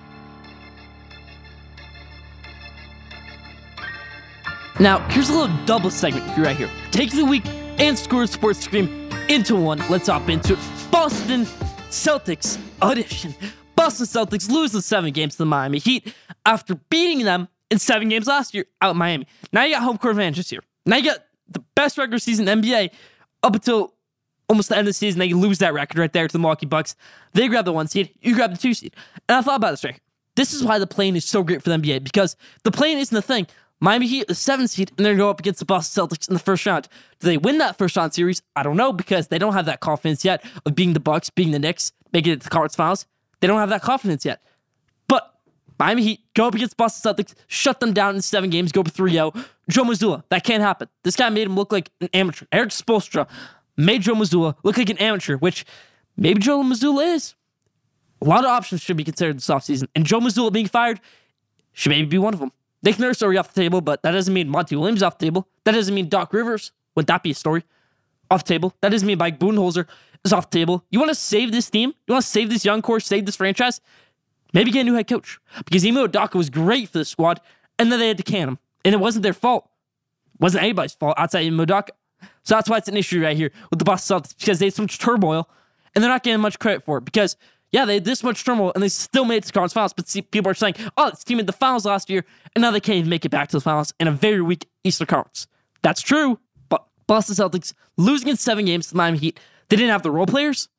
Now, 4.80 5.08
here's 5.10 5.30
a 5.30 5.34
little 5.34 5.56
double 5.66 5.92
segment 5.92 6.30
for 6.32 6.40
you 6.40 6.46
right 6.46 6.58
here. 6.58 6.70
Take 6.92 7.12
the 7.12 7.26
week 7.26 7.46
and 7.80 7.98
Schoolyard 7.98 8.30
Sports 8.30 8.60
scream 8.60 9.10
into 9.30 9.56
one. 9.56 9.78
Let's 9.90 10.08
hop 10.08 10.30
into 10.30 10.54
it. 10.54 10.60
Boston 10.92 11.46
Celtics 11.90 12.60
edition. 12.82 13.36
Boston 13.76 14.06
Celtics 14.06 14.50
lose 14.50 14.72
the 14.72 14.82
seven 14.82 15.12
games 15.12 15.34
to 15.34 15.40
the 15.40 15.46
Miami 15.46 15.78
Heat 15.78 16.14
after 16.46 16.76
beating 16.90 17.24
them 17.24 17.48
in 17.70 17.80
seven 17.80 18.10
games 18.10 18.28
last 18.28 18.54
year 18.54 18.66
out 18.82 18.96
Miami. 18.96 19.28
Now 19.52 19.64
you 19.64 19.76
got 19.76 19.84
home 19.84 19.98
court 19.98 20.12
advantage 20.12 20.52
year. 20.52 20.62
Now 20.86 20.98
you 20.98 21.04
got 21.04 21.20
the 21.48 21.64
best 21.76 21.98
regular 21.98 22.20
season 22.20 22.46
NBA 22.46 22.90
up 23.44 23.56
until 23.56 23.94
almost 24.50 24.70
the 24.70 24.76
end 24.78 24.88
of 24.88 24.90
the 24.90 24.94
season. 24.94 25.20
They 25.20 25.34
lose 25.34 25.60
that 25.60 25.74
record 25.74 26.00
right 26.00 26.12
there 26.12 26.28
to 26.28 26.32
the 26.32 26.40
Milwaukee 26.40 26.66
Bucks. 26.66 26.96
They 27.34 27.48
grab 27.48 27.66
the 27.66 27.74
one 27.74 27.88
seed, 27.88 28.12
you 28.22 28.36
grab 28.36 28.52
the 28.52 28.58
two 28.58 28.74
seed. 28.74 28.96
And 29.30 29.38
I 29.38 29.42
thought 29.42 29.58
about 29.58 29.72
this 29.72 29.84
right. 29.84 30.00
This 30.36 30.54
is 30.54 30.64
why 30.64 30.80
the 30.80 30.88
play-in 30.88 31.16
is 31.16 31.26
so 31.26 31.44
great 31.44 31.62
for 31.62 31.70
the 31.70 31.76
NBA 31.76 32.04
because 32.04 32.36
the 32.64 32.72
play-in 32.72 32.98
isn't 32.98 33.14
the 33.14 33.22
thing. 33.22 33.46
Miami 33.84 34.08
Heat, 34.08 34.30
the 34.30 34.34
seventh 34.34 34.70
seed, 34.70 34.94
and 34.98 35.06
they're 35.06 35.12
going 35.12 35.18
to 35.18 35.24
go 35.24 35.30
up 35.30 35.42
against 35.42 35.60
the 35.60 35.66
Boston 35.66 36.08
Celtics 36.08 36.30
in 36.30 36.34
the 36.34 36.40
first 36.40 36.66
round. 36.66 36.88
Do 37.20 37.28
they 37.28 37.38
win 37.38 37.58
that 37.58 37.78
first 37.78 37.98
round 37.98 38.14
series? 38.14 38.42
I 38.56 38.64
don't 38.64 38.78
know 38.78 38.94
because 38.94 39.28
they 39.28 39.38
don't 39.38 39.52
have 39.52 39.66
that 39.66 39.82
confidence 39.82 40.24
yet 40.24 40.42
of 40.66 40.74
being 40.74 40.94
the 40.94 41.02
Bucks, 41.02 41.30
being 41.30 41.52
the 41.52 41.60
Knicks, 41.60 41.92
making 42.14 42.32
it 42.32 42.40
to 42.40 42.44
the 42.46 42.50
conference 42.50 42.78
finals. 42.78 43.06
They 43.42 43.48
don't 43.48 43.60
have 43.60 43.68
that 43.72 43.82
confidence 43.82 44.24
yet. 44.24 44.42
But 45.10 45.34
Miami 45.78 46.02
Heat 46.02 46.22
go 46.34 46.48
up 46.48 46.56
against 46.56 46.78
Boston 46.78 47.14
Celtics, 47.14 47.34
shut 47.48 47.82
them 47.82 47.92
down 47.92 48.16
in 48.16 48.22
seven 48.22 48.50
games, 48.50 48.72
go 48.72 48.80
up 48.80 48.88
3 48.90 49.12
0. 49.12 49.34
Joe 49.68 49.84
Mazzulla, 49.84 50.24
that 50.30 50.46
can't 50.46 50.64
happen. 50.64 50.88
This 51.04 51.18
guy 51.18 51.28
made 51.28 51.46
him 51.46 51.56
look 51.56 51.74
like 51.74 51.92
an 52.00 52.08
amateur. 52.14 52.46
Erik 52.54 52.70
Spoelstra 52.70 53.28
made 53.76 54.04
Joe 54.04 54.16
Mazzulla 54.16 54.56
look 54.64 54.78
like 54.78 54.92
an 54.92 54.98
amateur, 55.00 55.36
which 55.36 55.66
maybe 56.16 56.40
Joe 56.40 56.64
Mazzulla 56.64 57.16
is. 57.16 57.36
A 58.22 58.26
lot 58.26 58.46
of 58.46 58.50
options 58.50 58.80
should 58.80 58.96
be 58.96 59.04
considered 59.04 59.36
this 59.36 59.48
offseason, 59.48 59.90
and 59.94 60.06
Joe 60.06 60.22
Mazzulla 60.22 60.54
being 60.54 60.68
fired 60.68 61.02
should 61.74 61.90
maybe 61.90 62.06
be 62.06 62.18
one 62.18 62.34
of 62.34 62.40
them. 62.40 62.54
Nick 62.84 63.00
Nurse 63.00 63.24
already 63.24 63.38
off 63.38 63.54
the 63.54 63.62
table, 63.62 63.82
but 63.82 64.04
that 64.04 64.12
doesn't 64.12 64.34
mean 64.34 64.50
Monty 64.50 64.76
Williams 64.76 65.02
off 65.02 65.18
the 65.18 65.26
table. 65.26 65.48
That 65.64 65.72
doesn't 65.72 65.96
mean 65.96 66.10
Doc 66.10 66.34
Rivers. 66.34 66.72
Would 66.96 67.08
that 67.08 67.24
be 67.24 67.32
a 67.32 67.36
story? 67.36 67.64
Off 68.30 68.44
the 68.44 68.54
table. 68.54 68.74
That 68.82 68.90
doesn't 68.90 69.08
mean 69.08 69.18
Mike 69.18 69.40
Budenholzer 69.40 69.88
is 70.26 70.34
off 70.34 70.50
the 70.50 70.60
table. 70.60 70.84
You 70.92 71.00
want 71.00 71.10
to 71.10 71.16
save 71.16 71.52
this 71.52 71.70
team? 71.70 71.94
You 72.08 72.14
want 72.14 72.24
to 72.26 72.30
save 72.30 72.50
this 72.50 72.66
young 72.66 72.82
core, 72.82 73.00
save 73.00 73.26
this 73.26 73.38
franchise? 73.38 73.80
Maybe 74.54 74.70
get 74.70 74.82
a 74.82 74.84
new 74.84 74.94
head 74.94 75.08
coach. 75.08 75.40
Because 75.66 75.86
Ime 75.86 75.96
Udoka 75.96 76.36
was 76.36 76.50
great 76.50 76.90
for 76.90 77.00
the 77.00 77.06
squad, 77.06 77.42
and 77.80 77.92
then 77.92 78.00
they 78.00 78.10
had 78.10 78.18
to 78.18 78.24
can 78.24 78.50
him. 78.50 78.60
And 78.86 78.94
it 78.94 79.00
wasn't 79.00 79.24
their 79.24 79.34
fault. 79.34 79.70
It 80.36 80.42
wasn't 80.42 80.64
anybody's 80.64 80.94
fault 80.94 81.16
outside 81.18 81.46
Ime 81.46 81.58
Udoka. 81.58 81.90
So 82.44 82.56
that's 82.56 82.70
why 82.70 82.78
it's 82.78 82.88
an 82.90 82.98
issue 82.98 83.24
right 83.24 83.36
here 83.36 83.52
with 83.70 83.80
the 83.80 83.86
Boston 83.86 84.18
Celtics, 84.18 84.38
because 84.38 84.60
they 84.60 84.66
had 84.66 84.74
so 84.74 84.84
much 84.84 85.00
turmoil, 85.00 85.50
and 85.96 86.04
they're 86.04 86.12
not 86.12 86.24
getting 86.24 86.42
much 86.42 86.60
credit 86.60 86.84
for 86.84 86.98
it. 86.98 87.06
Because 87.06 87.38
yeah, 87.74 87.86
they 87.86 87.96
had 87.96 88.06
this 88.06 88.24
much 88.24 88.46
turmoil 88.46 88.72
and 88.76 88.84
they 88.84 88.88
still 88.88 89.26
made 89.26 89.38
it 89.38 89.46
to 89.46 89.52
conference 89.52 89.74
finals. 89.74 89.94
But 89.94 90.08
see, 90.08 90.22
people 90.22 90.50
are 90.50 90.54
saying, 90.54 90.76
oh, 90.96 91.10
this 91.10 91.24
team 91.24 91.38
made 91.38 91.48
the 91.48 91.54
finals 91.54 91.86
last 91.86 92.10
year, 92.10 92.24
and 92.56 92.62
now 92.62 92.72
they 92.72 92.80
can't 92.80 93.00
even 93.00 93.10
make 93.10 93.26
it 93.26 93.30
back 93.30 93.50
to 93.50 93.58
the 93.58 93.62
finals 93.62 93.94
in 94.00 94.08
a 94.08 94.12
very 94.12 94.42
weak 94.42 94.70
Eastern 94.84 95.08
Conference. 95.08 95.48
That's 95.82 96.02
true, 96.02 96.40
but 96.70 96.86
Boston 97.08 97.36
Celtics 97.36 97.74
losing 97.98 98.30
in 98.30 98.38
seven 98.38 98.66
games 98.66 98.88
to 98.88 98.94
the 98.94 98.98
Miami 98.98 99.18
Heat, 99.18 99.40
they 99.70 99.76
didn't 99.76 99.92
have 99.92 100.04
the 100.04 100.12
role 100.12 100.28
players 100.28 100.70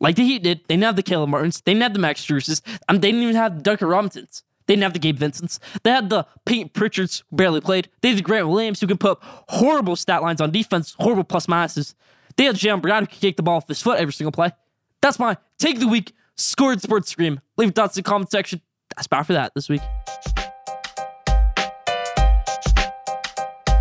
like 0.00 0.16
the 0.16 0.24
Heat 0.24 0.42
did. 0.42 0.60
They 0.68 0.74
didn't 0.74 0.84
have 0.84 0.96
the 0.96 1.02
Caleb 1.02 1.30
Martins. 1.30 1.62
They 1.62 1.72
didn't 1.72 1.82
have 1.82 1.94
the 1.94 1.98
Max 1.98 2.24
Struses. 2.24 2.60
Um, 2.88 3.00
they 3.00 3.08
didn't 3.08 3.22
even 3.22 3.36
have 3.36 3.56
the 3.56 3.62
Duncan 3.62 3.88
Robinsons. 3.88 4.42
They 4.66 4.74
didn't 4.74 4.82
have 4.82 4.92
the 4.92 4.98
Gabe 4.98 5.16
Vincents. 5.16 5.58
They 5.82 5.90
had 5.90 6.10
the 6.10 6.26
Peyton 6.44 6.68
Pritchards 6.68 7.22
who 7.30 7.36
barely 7.36 7.62
played. 7.62 7.88
They 8.02 8.10
had 8.10 8.18
the 8.18 8.22
Grant 8.22 8.48
Williams 8.48 8.80
who 8.80 8.86
can 8.86 8.98
put 8.98 9.12
up 9.12 9.22
horrible 9.48 9.96
stat 9.96 10.22
lines 10.22 10.42
on 10.42 10.50
defense, 10.50 10.94
horrible 10.98 11.24
plus 11.24 11.46
minuses. 11.46 11.94
They 12.36 12.44
had 12.44 12.56
Jaylen 12.56 12.82
Brown 12.82 13.04
who 13.04 13.06
can 13.06 13.18
kick 13.18 13.36
the 13.38 13.42
ball 13.42 13.56
off 13.56 13.66
his 13.66 13.80
foot 13.80 13.98
every 13.98 14.12
single 14.12 14.32
play. 14.32 14.52
That's 15.00 15.18
my 15.18 15.36
take 15.58 15.78
the 15.78 15.88
week 15.88 16.12
Schoolyard 16.36 16.82
Sports 16.82 17.10
Scream. 17.10 17.40
Leave 17.56 17.74
thoughts 17.74 17.96
in 17.96 18.02
the 18.02 18.08
comment 18.08 18.30
section. 18.30 18.60
That's 18.96 19.06
about 19.06 19.26
for 19.26 19.32
that 19.34 19.54
this 19.54 19.68
week. 19.68 19.80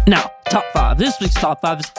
Now, 0.07 0.31
top 0.49 0.63
five. 0.73 0.97
This 0.97 1.19
week's 1.19 1.33
top 1.33 1.61
five 1.61 1.79
is 1.79 1.91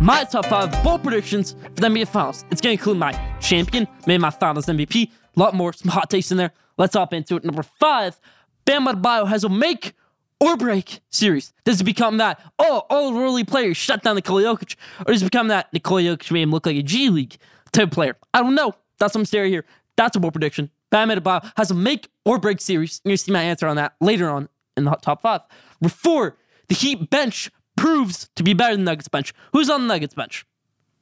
my 0.00 0.24
top 0.24 0.46
five 0.46 0.70
bold 0.82 1.02
predictions 1.02 1.52
for 1.52 1.80
the 1.80 1.88
NBA 1.88 2.08
Finals. 2.08 2.44
It's 2.50 2.60
going 2.60 2.76
to 2.76 2.80
include 2.80 2.98
my 2.98 3.12
champion, 3.40 3.86
maybe 4.06 4.20
my 4.20 4.30
Finals 4.30 4.66
MVP, 4.66 5.10
a 5.36 5.40
lot 5.40 5.54
more, 5.54 5.72
some 5.72 5.90
hot 5.90 6.10
takes 6.10 6.30
in 6.30 6.36
there. 6.36 6.52
Let's 6.76 6.94
hop 6.94 7.14
into 7.14 7.36
it. 7.36 7.44
Number 7.44 7.62
five, 7.62 8.20
Bam 8.64 8.86
Adebayo 8.86 9.26
has 9.28 9.44
a 9.44 9.48
make 9.48 9.94
or 10.40 10.56
break 10.56 11.00
series. 11.10 11.52
Does 11.64 11.80
it 11.80 11.84
become 11.84 12.18
that, 12.18 12.40
oh, 12.58 12.82
all 12.90 13.16
early 13.16 13.44
players 13.44 13.76
shut 13.76 14.02
down 14.02 14.16
Nikola 14.16 14.42
Jokic? 14.42 14.76
Or 15.06 15.12
does 15.12 15.22
it 15.22 15.26
become 15.26 15.48
that 15.48 15.72
Nikola 15.72 16.02
Jokic 16.02 16.30
made 16.32 16.42
him 16.42 16.50
look 16.50 16.66
like 16.66 16.76
a 16.76 16.82
G 16.82 17.08
League 17.08 17.36
type 17.74 17.90
player? 17.90 18.16
I 18.32 18.40
don't 18.40 18.54
know. 18.54 18.74
That's 18.98 19.14
what 19.14 19.20
I'm 19.20 19.26
staring 19.26 19.52
here. 19.52 19.64
That's 19.96 20.16
a 20.16 20.20
bold 20.20 20.34
prediction. 20.34 20.70
Bam 20.90 21.10
Adebayo 21.10 21.50
has 21.56 21.70
a 21.70 21.74
make 21.74 22.08
or 22.24 22.38
break 22.38 22.60
series. 22.60 23.00
You're 23.04 23.14
to 23.14 23.18
see 23.18 23.32
my 23.32 23.42
answer 23.42 23.66
on 23.66 23.76
that 23.76 23.94
later 24.00 24.30
on 24.30 24.48
in 24.76 24.84
the 24.84 24.90
top 24.96 25.22
five. 25.22 25.42
Before 25.80 26.36
the 26.68 26.74
Heat 26.74 27.10
bench 27.10 27.50
proves 27.76 28.30
to 28.36 28.42
be 28.42 28.54
better 28.54 28.74
than 28.74 28.84
the 28.84 28.90
Nuggets 28.90 29.08
bench. 29.08 29.34
Who's 29.52 29.68
on 29.68 29.82
the 29.82 29.88
Nuggets 29.88 30.14
bench? 30.14 30.46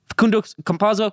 Facundo 0.09 0.41
Campazzo. 0.41 1.13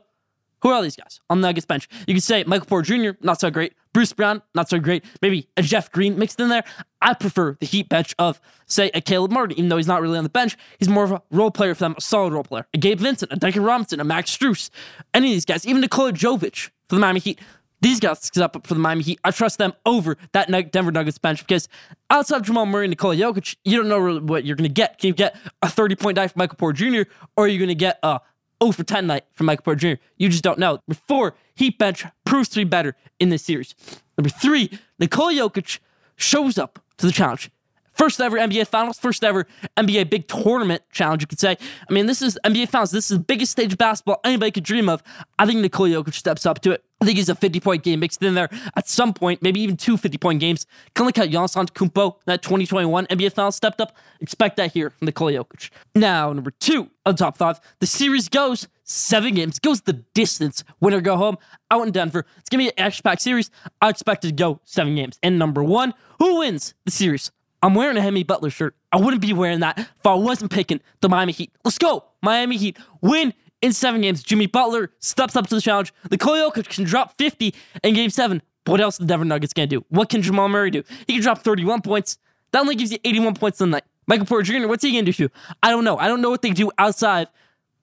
Who 0.62 0.70
are 0.70 0.76
all 0.76 0.82
these 0.82 0.96
guys 0.96 1.22
on 1.30 1.42
the 1.42 1.48
Nuggets 1.48 1.66
bench? 1.66 1.88
You 2.08 2.14
could 2.14 2.24
say 2.24 2.44
Michael 2.46 2.66
Porter 2.66 2.98
Jr., 2.98 3.18
not 3.22 3.40
so 3.40 3.50
great. 3.50 3.74
Bruce 3.94 4.14
Brown, 4.14 4.42
not 4.54 4.70
so 4.70 4.80
great. 4.80 5.04
Maybe 5.22 5.50
a 5.58 5.62
Jeff 5.62 5.92
Green 5.92 6.18
mixed 6.18 6.40
in 6.40 6.50
there. 6.50 6.64
I 7.02 7.14
prefer 7.14 7.58
the 7.60 7.66
Heat 7.66 7.90
bench 7.90 8.14
of, 8.20 8.40
say, 8.66 8.92
a 8.94 9.02
Caleb 9.02 9.32
Martin, 9.32 9.58
even 9.58 9.70
though 9.70 9.78
he's 9.78 9.88
not 9.88 10.02
really 10.02 10.18
on 10.18 10.24
the 10.24 10.30
bench. 10.30 10.58
He's 10.78 10.90
more 10.90 11.04
of 11.04 11.12
a 11.12 11.22
role 11.32 11.52
player 11.52 11.74
for 11.74 11.82
them, 11.82 11.96
a 11.98 12.02
solid 12.02 12.34
role 12.34 12.44
player. 12.44 12.68
A 12.74 12.78
Gabe 12.78 13.00
Vincent, 13.00 13.32
a 13.32 13.36
Duncan 13.36 13.64
Robinson, 13.64 14.00
a 14.00 14.04
Max 14.04 14.36
Strus, 14.36 14.70
any 15.14 15.28
of 15.30 15.34
these 15.34 15.46
guys, 15.46 15.66
even 15.66 15.82
Nikola 15.82 16.14
Jovic 16.14 16.70
for 16.88 16.96
the 16.96 17.00
Miami 17.00 17.20
Heat. 17.20 17.40
These 17.82 18.02
guys 18.02 18.30
up 18.38 18.68
for 18.68 18.74
the 18.74 18.80
Miami 18.80 19.04
Heat. 19.04 19.20
I 19.24 19.32
trust 19.32 19.58
them 19.58 19.74
over 19.86 20.18
that 20.34 20.50
Denver 20.72 20.92
Nuggets 20.92 21.18
bench 21.18 21.40
because 21.40 21.70
outside 22.10 22.38
of 22.38 22.44
Jamal 22.44 22.66
Murray 22.66 22.86
and 22.86 22.92
Nikola 22.92 23.16
Jokic, 23.16 23.56
you 23.64 23.78
don't 23.78 23.88
know 23.88 23.98
really 23.98 24.20
what 24.20 24.44
you're 24.44 24.58
going 24.58 24.68
to 24.68 24.74
get. 24.74 24.98
Can 24.98 25.08
you 25.08 25.14
get 25.14 25.38
a 25.62 25.70
30 25.70 25.96
point 25.96 26.18
night 26.18 26.32
from 26.32 26.40
Michael 26.40 26.58
Porter 26.58 26.76
Jr. 26.76 27.10
or 27.38 27.46
are 27.46 27.48
you 27.48 27.58
going 27.58 27.70
to 27.70 27.76
get 27.76 27.98
a 28.04 28.20
0 28.64 28.72
for 28.72 28.84
10 28.84 29.08
night 29.08 29.26
from 29.34 29.46
Michael 29.48 29.64
Porter 29.64 29.96
Jr.? 29.96 30.02
You 30.18 30.30
just 30.30 30.44
don't 30.44 30.60
know. 30.60 30.80
Before 30.88 31.36
Heat 31.60 31.78
bench 31.78 32.06
proves 32.26 32.48
to 32.50 32.56
be 32.56 32.64
better 32.64 32.96
in 33.20 33.28
this 33.28 33.44
series. 33.44 33.76
Number 34.18 34.30
three, 34.30 34.80
Nikola 34.98 35.34
Jokic 35.34 35.80
shows 36.16 36.58
up 36.58 36.80
to 36.98 37.06
the 37.06 37.12
challenge. 37.12 37.52
First 37.92 38.22
ever 38.22 38.38
NBA 38.38 38.68
Finals, 38.68 38.98
first 38.98 39.26
ever 39.26 39.46
NBA 39.76 40.10
Big 40.10 40.30
Tournament 40.30 40.84
challenge, 40.90 41.22
you 41.22 41.28
could 41.28 41.40
say. 41.40 41.58
I 41.90 41.94
mean, 41.94 42.06
this 42.06 42.22
is 42.22 42.40
NBA 42.46 42.70
Finals. 42.70 42.92
This 42.92 43.12
is 43.12 43.18
the 43.18 43.24
biggest 43.24 43.52
stage 43.52 43.78
basketball 43.78 44.22
anybody 44.24 44.52
could 44.52 44.64
dream 44.64 44.88
of. 44.88 45.04
I 45.38 45.46
think 45.46 45.60
Nikola 45.60 45.90
Jokic 45.90 46.14
steps 46.14 46.46
up 46.46 46.62
to 46.62 46.72
it. 46.72 46.86
I 47.02 47.06
think 47.06 47.18
he's 47.18 47.30
a 47.30 47.36
50 47.36 47.60
point 47.60 47.84
game 47.84 48.02
mixed 48.02 48.22
in 48.22 48.34
there 48.34 48.50
at 48.76 48.88
some 48.90 49.14
point, 49.14 49.42
maybe 49.42 49.62
even 49.62 49.78
two 49.78 49.96
50 49.98 50.18
point 50.18 50.40
games. 50.40 50.66
Kind 50.96 51.10
of 51.10 51.18
like 51.18 51.34
how 51.34 51.40
Giannis 51.40 51.56
Antetokounmpo, 51.56 52.16
that 52.26 52.42
2021 52.42 53.08
NBA 53.08 53.34
Finals 53.34 53.56
stepped 53.56 53.80
up. 53.80 53.96
Expect 54.20 54.58
that 54.58 54.74
here 54.74 54.90
from 54.90 55.06
Nikola 55.06 55.32
Jokic. 55.32 55.70
Now, 55.96 56.34
number 56.34 56.52
two 56.52 56.90
on 57.06 57.16
top 57.16 57.38
five, 57.38 57.60
the 57.80 57.88
series 57.88 58.28
goes 58.28 58.68
seven 58.84 59.34
games, 59.34 59.60
goes 59.60 59.82
the 59.82 59.94
distance. 60.14 60.64
Winner 60.82 61.00
go 61.00 61.16
home 61.16 61.38
out 61.72 61.86
in 61.86 61.92
Denver. 61.92 62.26
It's 62.38 62.50
gonna 62.50 62.64
be 62.64 62.68
an 62.68 62.74
action 62.78 63.04
packed 63.04 63.22
series. 63.22 63.50
I 63.82 63.90
expect 63.90 64.26
it 64.26 64.30
to 64.30 64.34
go 64.34 64.60
seven 64.66 64.96
games. 64.96 65.20
And 65.24 65.40
number 65.40 65.64
one, 65.64 65.94
who 66.20 66.40
wins 66.40 66.74
the 66.86 66.92
series? 66.92 67.32
I'm 67.62 67.76
wearing 67.76 67.98
a 67.98 68.02
Jimmy 68.02 68.24
Butler 68.24 68.50
shirt. 68.50 68.76
I 68.92 68.98
wouldn't 68.98 69.22
be 69.22 69.34
wearing 69.34 69.60
that 69.60 69.78
if 69.80 70.06
I 70.06 70.14
wasn't 70.14 70.52
picking 70.52 70.80
the 71.02 71.10
Miami 71.10 71.34
Heat. 71.34 71.52
Let's 71.64 71.78
go. 71.78 72.06
Miami 72.22 72.58
Heat 72.58 72.78
win 73.02 73.34
in 73.62 73.74
seven 73.74 74.02
games. 74.02 74.24
Jimmy 74.24 74.48
Butler 74.48 74.92
steps 75.00 75.36
up 75.36 75.48
to 75.48 75.56
the 75.56 75.62
challenge. 75.62 75.94
The 76.10 76.18
Jokic 76.18 76.70
can 76.70 76.84
drop 76.84 77.18
50 77.18 77.54
in 77.84 77.94
game 77.94 78.10
seven. 78.10 78.42
What 78.66 78.82
else 78.82 78.98
the 78.98 79.06
Denver 79.06 79.26
Nuggets 79.26 79.54
gonna 79.54 79.68
do? 79.68 79.84
What 79.90 80.10
can 80.10 80.22
Jamal 80.22 80.48
Murray 80.50 80.72
do? 80.72 80.84
He 81.08 81.14
can 81.14 81.22
drop 81.22 81.40
31 81.40 81.82
points. 81.82 82.18
That 82.52 82.60
only 82.60 82.76
gives 82.76 82.92
you 82.92 83.00
81 83.04 83.36
points 83.36 83.60
in 83.62 83.70
the 83.70 83.78
night. 83.78 83.84
Michael 84.08 84.26
Porter 84.26 84.44
Jr., 84.44 84.68
what's 84.68 84.84
he 84.84 84.92
gonna 84.92 85.04
do? 85.04 85.14
to 85.14 85.24
you? 85.24 85.30
I 85.62 85.70
don't 85.70 85.84
know. 85.84 85.98
I 85.98 86.08
don't 86.08 86.22
know 86.22 86.30
what 86.30 86.42
they 86.42 86.52
do 86.52 86.72
outside 86.78 87.28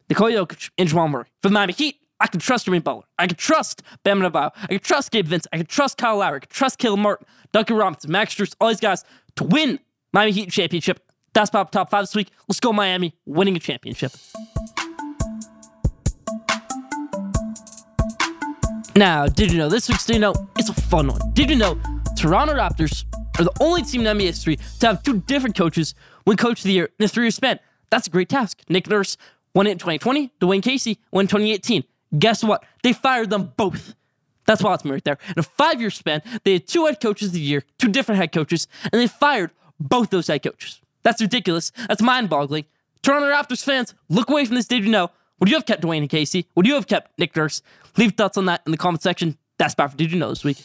the 0.09 0.15
Jokic 0.15 0.71
and 0.79 0.89
Jamal 0.89 1.09
Murray. 1.09 1.27
For 1.43 1.49
the 1.49 1.55
Miami 1.55 1.73
Heat, 1.73 1.97
I 2.21 2.27
can 2.29 2.41
trust 2.41 2.65
Jimmy 2.65 2.79
Butler. 2.79 3.05
I 3.19 3.27
can 3.27 3.37
trust 3.37 3.83
Bam 4.03 4.21
Adebayo. 4.21 4.51
I 4.63 4.67
can 4.67 4.79
trust 4.81 5.11
Gabe 5.11 5.27
Vince. 5.27 5.47
I 5.53 5.59
can 5.59 5.67
trust 5.67 5.99
Kyle 5.99 6.17
Lowry. 6.17 6.37
I 6.37 6.41
can 6.41 6.51
trust 6.51 6.79
Caleb 6.79 7.01
Martin, 7.01 7.27
Duncan 7.53 7.77
Robinson, 7.77 8.11
Max 8.11 8.35
Strus, 8.35 8.55
all 8.61 8.69
these 8.69 8.81
guys 8.81 9.05
to 9.37 9.45
win 9.45 9.79
Miami 10.13 10.33
Heat 10.33 10.51
championship. 10.51 11.01
That's 11.35 11.51
Pop 11.51 11.71
Top 11.71 11.91
5 11.91 12.03
this 12.05 12.15
week. 12.15 12.31
Let's 12.49 12.61
go 12.61 12.73
Miami 12.73 13.15
winning 13.27 13.57
a 13.57 13.61
championship. 13.61 14.13
Now, 18.97 19.27
did 19.27 19.53
you 19.53 19.59
know 19.59 19.69
this 19.69 19.91
week's 19.91 20.07
Did 20.07 20.15
You 20.15 20.21
Know? 20.21 20.33
It's 20.57 20.71
a 20.71 20.75
fun 20.75 21.09
one. 21.09 21.21
Did 21.35 21.51
you 21.51 21.57
know 21.57 21.79
Toronto 22.17 22.55
Raptors 22.55 23.05
are 23.39 23.45
the 23.45 23.53
only 23.61 23.83
team 23.83 24.07
in 24.07 24.17
NBA 24.17 24.23
history 24.23 24.57
to 24.81 24.87
have 24.87 25.03
two 25.03 25.21
different 25.21 25.55
coaches 25.55 25.95
win 26.25 26.39
Coach 26.39 26.61
of 26.61 26.65
the 26.65 26.73
Year 26.73 26.89
in 26.99 27.05
a 27.05 27.09
three-year 27.09 27.31
span? 27.31 27.61
That's 27.91 28.07
a 28.07 28.11
great 28.11 28.31
task. 28.31 28.63
Nick 28.71 28.89
Nurse 28.89 29.19
won 29.55 29.67
it 29.67 29.73
in 29.73 29.79
2020. 29.79 30.33
Dwayne 30.41 30.63
Casey 30.63 30.99
won 31.11 31.25
in 31.25 31.29
2018. 31.29 31.85
Guess 32.19 32.43
what? 32.43 32.65
They 32.83 32.95
fired 32.95 33.29
them 33.29 33.53
both. 33.59 33.95
That's 34.47 34.63
it's 34.63 34.85
right 34.87 35.05
there. 35.05 35.19
In 35.29 35.41
a 35.41 35.43
five-year 35.43 35.91
span, 35.91 36.23
they 36.45 36.55
had 36.55 36.67
two 36.67 36.87
head 36.87 36.99
coaches 36.99 37.29
of 37.29 37.35
the 37.35 37.41
year, 37.41 37.65
two 37.79 37.89
different 37.89 38.19
head 38.19 38.33
coaches, 38.33 38.67
and 38.91 38.99
they 38.99 39.09
fired 39.09 39.51
both 39.79 40.09
those 40.09 40.29
head 40.29 40.43
coaches. 40.43 40.81
That's 41.03 41.21
ridiculous. 41.21 41.71
That's 41.87 42.01
mind 42.01 42.31
boggling. 42.31 42.65
Toronto 43.03 43.27
Raptors 43.27 43.63
fans, 43.63 43.93
look 44.09 44.31
away 44.31 44.47
from 44.47 44.55
this. 44.55 44.67
Did 44.67 44.85
you 44.85 44.91
know? 44.91 45.11
Would 45.39 45.51
you 45.51 45.57
have 45.57 45.67
kept 45.67 45.83
Dwayne 45.83 45.99
and 45.99 46.09
Casey? 46.09 46.47
Would 46.55 46.67
you 46.67 46.75
have 46.75 46.87
kept 46.87 47.19
Nick 47.19 47.37
Nurse? 47.37 47.61
Leave 47.99 48.13
thoughts 48.13 48.39
on 48.39 48.47
that 48.47 48.63
in 48.65 48.73
the 48.73 48.79
comment 48.79 49.03
section. 49.03 49.37
That's 49.59 49.75
about 49.75 49.91
for 49.91 49.97
Did 49.97 50.11
You 50.11 50.19
Know 50.19 50.31
this 50.31 50.45
week. 50.45 50.59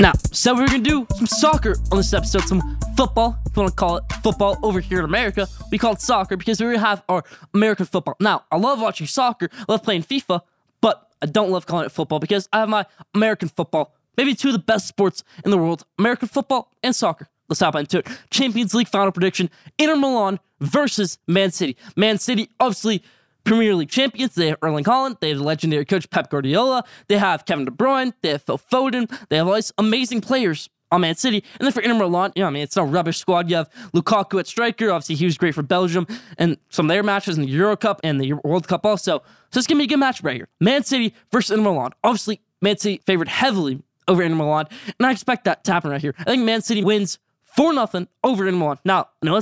Now, 0.00 0.12
so 0.32 0.54
we're 0.54 0.68
gonna 0.68 0.78
do 0.78 1.06
some 1.16 1.26
soccer 1.26 1.74
on 1.90 1.98
this 1.98 2.14
episode, 2.14 2.42
some 2.44 2.78
football, 2.96 3.36
if 3.46 3.56
you 3.56 3.62
wanna 3.62 3.74
call 3.74 3.96
it 3.96 4.04
football 4.22 4.56
over 4.62 4.80
here 4.80 5.00
in 5.00 5.04
America. 5.04 5.48
We 5.72 5.76
call 5.76 5.94
it 5.94 6.00
soccer 6.00 6.36
because 6.36 6.60
we're 6.60 6.78
have 6.78 7.02
our 7.08 7.24
American 7.52 7.84
football. 7.84 8.14
Now, 8.20 8.44
I 8.50 8.56
love 8.56 8.80
watching 8.80 9.06
soccer, 9.06 9.50
I 9.52 9.72
love 9.72 9.82
playing 9.82 10.04
FIFA, 10.04 10.42
but 10.80 11.08
I 11.20 11.26
don't 11.26 11.50
love 11.50 11.66
calling 11.66 11.84
it 11.84 11.92
football 11.92 12.20
because 12.20 12.48
I 12.52 12.60
have 12.60 12.68
my 12.68 12.86
American 13.14 13.48
football. 13.48 13.92
Maybe 14.16 14.34
two 14.34 14.48
of 14.48 14.52
the 14.52 14.60
best 14.60 14.86
sports 14.86 15.24
in 15.44 15.50
the 15.50 15.58
world 15.58 15.84
American 15.98 16.28
football 16.28 16.72
and 16.82 16.94
soccer. 16.94 17.28
Let's 17.48 17.60
hop 17.60 17.74
into 17.76 17.98
it. 17.98 18.08
Champions 18.30 18.74
League 18.74 18.88
final 18.88 19.12
prediction 19.12 19.50
Inter 19.78 19.96
Milan 19.96 20.40
versus 20.60 21.18
Man 21.26 21.50
City. 21.50 21.76
Man 21.96 22.18
City, 22.18 22.50
obviously, 22.60 23.02
Premier 23.44 23.74
League 23.74 23.88
champions. 23.88 24.34
They 24.34 24.48
have 24.48 24.58
Erling 24.62 24.84
Haaland. 24.84 25.20
They 25.20 25.30
have 25.30 25.38
the 25.38 25.44
legendary 25.44 25.84
coach 25.84 26.10
Pep 26.10 26.30
Guardiola. 26.30 26.84
They 27.08 27.16
have 27.16 27.46
Kevin 27.46 27.64
De 27.64 27.70
Bruyne. 27.70 28.12
They 28.20 28.30
have 28.30 28.42
Phil 28.42 28.58
Foden. 28.58 29.10
They 29.28 29.36
have 29.36 29.48
all 29.48 29.54
these 29.54 29.72
amazing 29.78 30.20
players 30.20 30.68
on 30.90 31.00
Man 31.02 31.14
City. 31.14 31.42
And 31.58 31.66
then 31.66 31.72
for 31.72 31.80
Inter 31.80 31.94
Milan, 31.94 32.32
know, 32.36 32.46
I 32.46 32.50
mean, 32.50 32.62
it's 32.62 32.76
no 32.76 32.84
rubbish 32.84 33.18
squad. 33.18 33.48
You 33.48 33.56
have 33.56 33.70
Lukaku 33.94 34.38
at 34.38 34.46
striker. 34.46 34.90
Obviously, 34.90 35.14
he 35.14 35.24
was 35.24 35.38
great 35.38 35.54
for 35.54 35.62
Belgium 35.62 36.06
and 36.36 36.58
some 36.68 36.86
of 36.86 36.94
their 36.94 37.02
matches 37.02 37.36
in 37.38 37.44
the 37.44 37.50
Euro 37.50 37.76
Cup 37.76 38.00
and 38.04 38.20
the 38.20 38.34
World 38.34 38.68
Cup 38.68 38.84
also. 38.84 39.22
So 39.50 39.58
it's 39.58 39.66
going 39.66 39.78
to 39.78 39.82
be 39.82 39.84
a 39.84 39.88
good 39.88 40.00
match 40.00 40.22
right 40.22 40.36
here. 40.36 40.48
Man 40.60 40.84
City 40.84 41.14
versus 41.32 41.50
Inter 41.50 41.70
Milan. 41.70 41.92
Obviously, 42.04 42.40
Man 42.60 42.76
City 42.76 43.00
favored 43.06 43.28
heavily 43.28 43.82
over 44.06 44.22
Inter 44.22 44.36
Milan. 44.36 44.66
And 44.98 45.06
I 45.06 45.12
expect 45.12 45.44
that 45.44 45.64
to 45.64 45.72
happen 45.72 45.90
right 45.90 46.00
here. 46.00 46.14
I 46.18 46.24
think 46.24 46.42
Man 46.42 46.62
City 46.62 46.84
wins 46.84 47.18
4 47.56 47.72
0 47.74 48.06
over 48.24 48.46
Inter 48.46 48.58
Milan. 48.58 48.78
Now, 48.84 49.08
I 49.22 49.26
know 49.26 49.40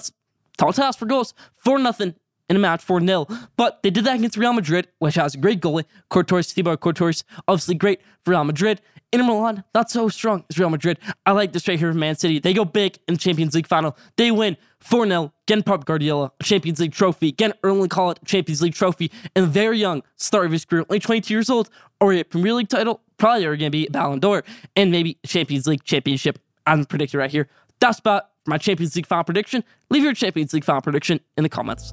tall 0.57 0.73
task 0.73 0.99
for 0.99 1.07
goals. 1.07 1.35
4 1.57 1.79
0 1.93 2.15
in 2.49 2.57
a 2.57 2.59
match 2.59 2.83
4 2.83 3.01
0. 3.01 3.27
But 3.57 3.83
they 3.83 3.91
did 3.91 4.05
that 4.05 4.17
against 4.17 4.37
Real 4.37 4.53
Madrid, 4.53 4.89
which 4.99 5.15
has 5.17 5.35
a 5.35 5.39
great 5.39 5.61
goalie, 5.61 5.85
Courtois, 6.09 6.43
Thibaut 6.43 6.81
Courtois, 6.81 7.23
obviously 7.49 7.75
great 7.75 8.01
for 8.25 8.33
Real 8.33 8.45
Madrid. 8.45 8.81
Inter 9.13 9.25
Milan, 9.25 9.65
not 9.75 9.89
so 9.89 10.09
strong 10.09 10.45
as 10.51 10.59
Real 10.59 10.69
Madrid. 10.69 10.99
I 11.25 11.33
like 11.33 11.53
this 11.53 11.69
right 11.69 11.79
here 11.79 11.91
from 11.91 12.01
Man 12.01 12.17
City. 12.17 12.41
They 12.41 12.53
go 12.53 12.65
big 12.65 12.99
in 13.07 13.15
the 13.15 13.19
Champions 13.19 13.55
League 13.55 13.67
final. 13.67 13.97
They 14.17 14.31
win 14.31 14.57
4 14.81 15.07
0. 15.07 15.33
Again, 15.49 15.63
Pep 15.63 15.85
Guardiola, 15.85 16.33
Champions 16.43 16.81
League 16.81 16.93
trophy. 16.93 17.29
Again, 17.29 17.53
Erling 17.63 17.89
Haaland, 17.89 18.19
Champions 18.25 18.63
League 18.63 18.75
trophy. 18.75 19.11
And 19.35 19.47
very 19.47 19.79
young, 19.79 20.03
start 20.17 20.47
of 20.47 20.53
his 20.53 20.65
career, 20.65 20.85
only 20.89 21.01
22 21.01 21.33
years 21.33 21.49
old, 21.49 21.71
or 22.01 22.13
a 22.13 22.25
Premier 22.25 22.55
League 22.55 22.69
title. 22.69 23.01
Probably 23.17 23.47
are 23.47 23.57
going 23.57 23.71
to 23.71 23.71
be 23.71 23.89
Ballon 23.89 24.19
d'Or 24.19 24.45
and 24.75 24.91
maybe 24.91 25.19
Champions 25.25 25.67
League 25.67 25.85
championship. 25.85 26.39
I'm 26.67 26.85
predicting 26.85 27.19
right 27.21 27.31
here. 27.31 27.49
That's 27.81 27.99
about 27.99 28.31
my 28.47 28.59
Champions 28.59 28.97
League 28.97 29.07
final 29.07 29.25
prediction. 29.25 29.65
Leave 29.91 30.03
your 30.03 30.15
Champions 30.15 30.53
League 30.53 30.65
final 30.65 30.83
prediction 30.83 31.21
in 31.37 31.43
the 31.43 31.49
comments. 31.49 31.93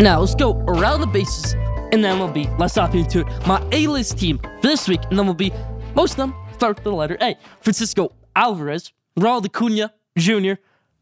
Now 0.00 0.20
let's 0.20 0.36
go 0.36 0.54
around 0.68 1.00
the 1.00 1.08
bases, 1.08 1.54
and 1.92 2.04
then 2.04 2.20
we'll 2.20 2.30
be 2.30 2.48
let's 2.58 2.76
hop 2.76 2.94
into 2.94 3.20
it. 3.20 3.46
My 3.46 3.60
A-list 3.72 4.18
team 4.18 4.38
for 4.38 4.68
this 4.68 4.86
week, 4.86 5.00
and 5.10 5.18
then 5.18 5.26
we'll 5.26 5.34
be 5.34 5.52
most 5.96 6.12
of 6.12 6.18
them 6.18 6.34
start 6.54 6.76
with 6.76 6.84
the 6.84 6.92
letter 6.92 7.16
A. 7.20 7.36
Francisco 7.60 8.12
Alvarez, 8.36 8.92
Raul 9.18 9.44
Acuna 9.44 9.92
Jr., 10.16 10.60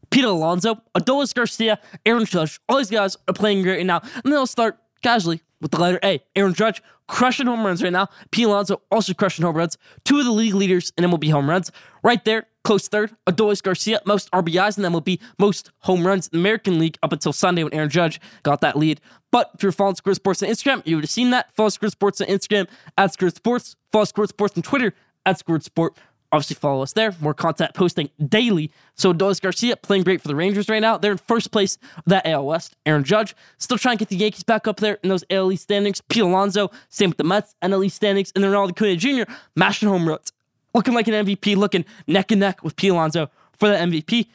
Peter 0.09 0.27
Alonso, 0.27 0.81
Adolis 0.95 1.33
Garcia, 1.33 1.79
Aaron 2.05 2.25
Judge. 2.25 2.59
All 2.67 2.77
these 2.77 2.89
guys 2.89 3.15
are 3.27 3.33
playing 3.33 3.61
great 3.61 3.77
right 3.77 3.85
now, 3.85 4.01
and 4.01 4.33
then 4.33 4.33
I'll 4.33 4.47
start 4.47 4.79
casually 5.03 5.41
with 5.61 5.71
the 5.71 5.79
letter 5.79 5.99
A. 6.03 6.21
Aaron 6.35 6.53
Judge 6.53 6.81
crushing 7.07 7.47
home 7.47 7.65
runs 7.65 7.81
right 7.81 7.91
now. 7.91 8.09
P. 8.31 8.43
Alonso 8.43 8.81
also 8.91 9.13
crushing 9.13 9.45
home 9.45 9.55
runs. 9.55 9.77
Two 10.03 10.19
of 10.19 10.25
the 10.25 10.31
league 10.31 10.53
leaders 10.53 10.91
in 10.97 11.03
MLB 11.03 11.31
home 11.31 11.49
runs. 11.49 11.71
Right 12.03 12.23
there, 12.25 12.47
close 12.63 12.87
third. 12.87 13.15
Adolis 13.27 13.63
Garcia, 13.63 14.01
most 14.05 14.29
RBIs 14.31 14.77
in 14.77 14.83
MLB, 14.83 15.19
most 15.39 15.71
home 15.79 16.05
runs 16.05 16.27
in 16.27 16.37
the 16.37 16.39
American 16.39 16.79
League 16.79 16.97
up 17.01 17.13
until 17.13 17.33
Sunday 17.33 17.63
when 17.63 17.73
Aaron 17.73 17.89
Judge 17.89 18.19
got 18.43 18.61
that 18.61 18.77
lead. 18.77 19.01
But 19.31 19.51
if 19.55 19.63
you're 19.63 19.71
following 19.71 19.95
Schoolyard 19.95 20.17
Sports 20.17 20.43
on 20.43 20.49
Instagram, 20.49 20.81
you 20.85 20.95
would 20.97 21.03
have 21.03 21.11
seen 21.11 21.31
that. 21.31 21.53
Follow 21.53 21.69
Schoolyard 21.69 21.91
Sports 21.93 22.21
on 22.21 22.27
Instagram 22.27 22.67
at 22.97 23.13
Schoolyard 23.13 23.35
Sports. 23.35 23.75
Follow 23.91 24.05
Schoolyard 24.05 24.29
Sports 24.29 24.57
on 24.57 24.63
Twitter 24.63 24.93
at 25.25 25.39
Schoolyard 25.39 25.63
Sport. 25.63 25.97
Obviously, 26.31 26.55
follow 26.55 26.81
us 26.83 26.91
there. 26.91 27.15
More 27.21 27.33
content 27.33 27.73
posting 27.73 28.09
daily. 28.27 28.71
So, 28.95 29.13
Adolis 29.13 29.41
Garcia 29.41 29.77
playing 29.77 30.03
great 30.03 30.21
for 30.21 30.27
the 30.27 30.35
Rangers 30.35 30.67
right 30.67 30.81
now. 30.81 30.97
They're 30.97 31.13
in 31.13 31.17
first 31.17 31.51
place 31.51 31.77
that 32.05 32.25
AL 32.25 32.45
West. 32.45 32.75
Aaron 32.85 33.05
Judge 33.05 33.33
still 33.57 33.77
trying 33.77 33.97
to 33.97 33.99
get 34.03 34.09
the 34.09 34.17
Yankees 34.17 34.43
back 34.43 34.67
up 34.67 34.77
there 34.81 34.95
in 35.03 35.09
those 35.09 35.23
AL 35.29 35.51
East 35.53 35.63
standings. 35.63 36.01
Pete 36.01 36.23
Alonso, 36.23 36.69
same 36.89 37.11
with 37.11 37.17
the 37.17 37.23
Mets, 37.23 37.55
NL 37.63 37.85
East 37.85 37.95
standings. 37.95 38.33
And 38.35 38.43
then 38.43 38.51
Ronald 38.51 38.71
Acuna 38.71 38.97
Jr. 38.97 39.31
mashing 39.55 39.87
home 39.87 40.07
runs. 40.07 40.33
Looking 40.73 40.93
like 40.93 41.07
an 41.07 41.25
MVP, 41.25 41.55
looking 41.55 41.85
neck 42.07 42.31
and 42.31 42.41
neck 42.41 42.61
with 42.61 42.75
Pete 42.75 42.91
Alonso 42.91 43.29
for 43.57 43.69
the 43.69 43.75
MVP. 43.75 44.27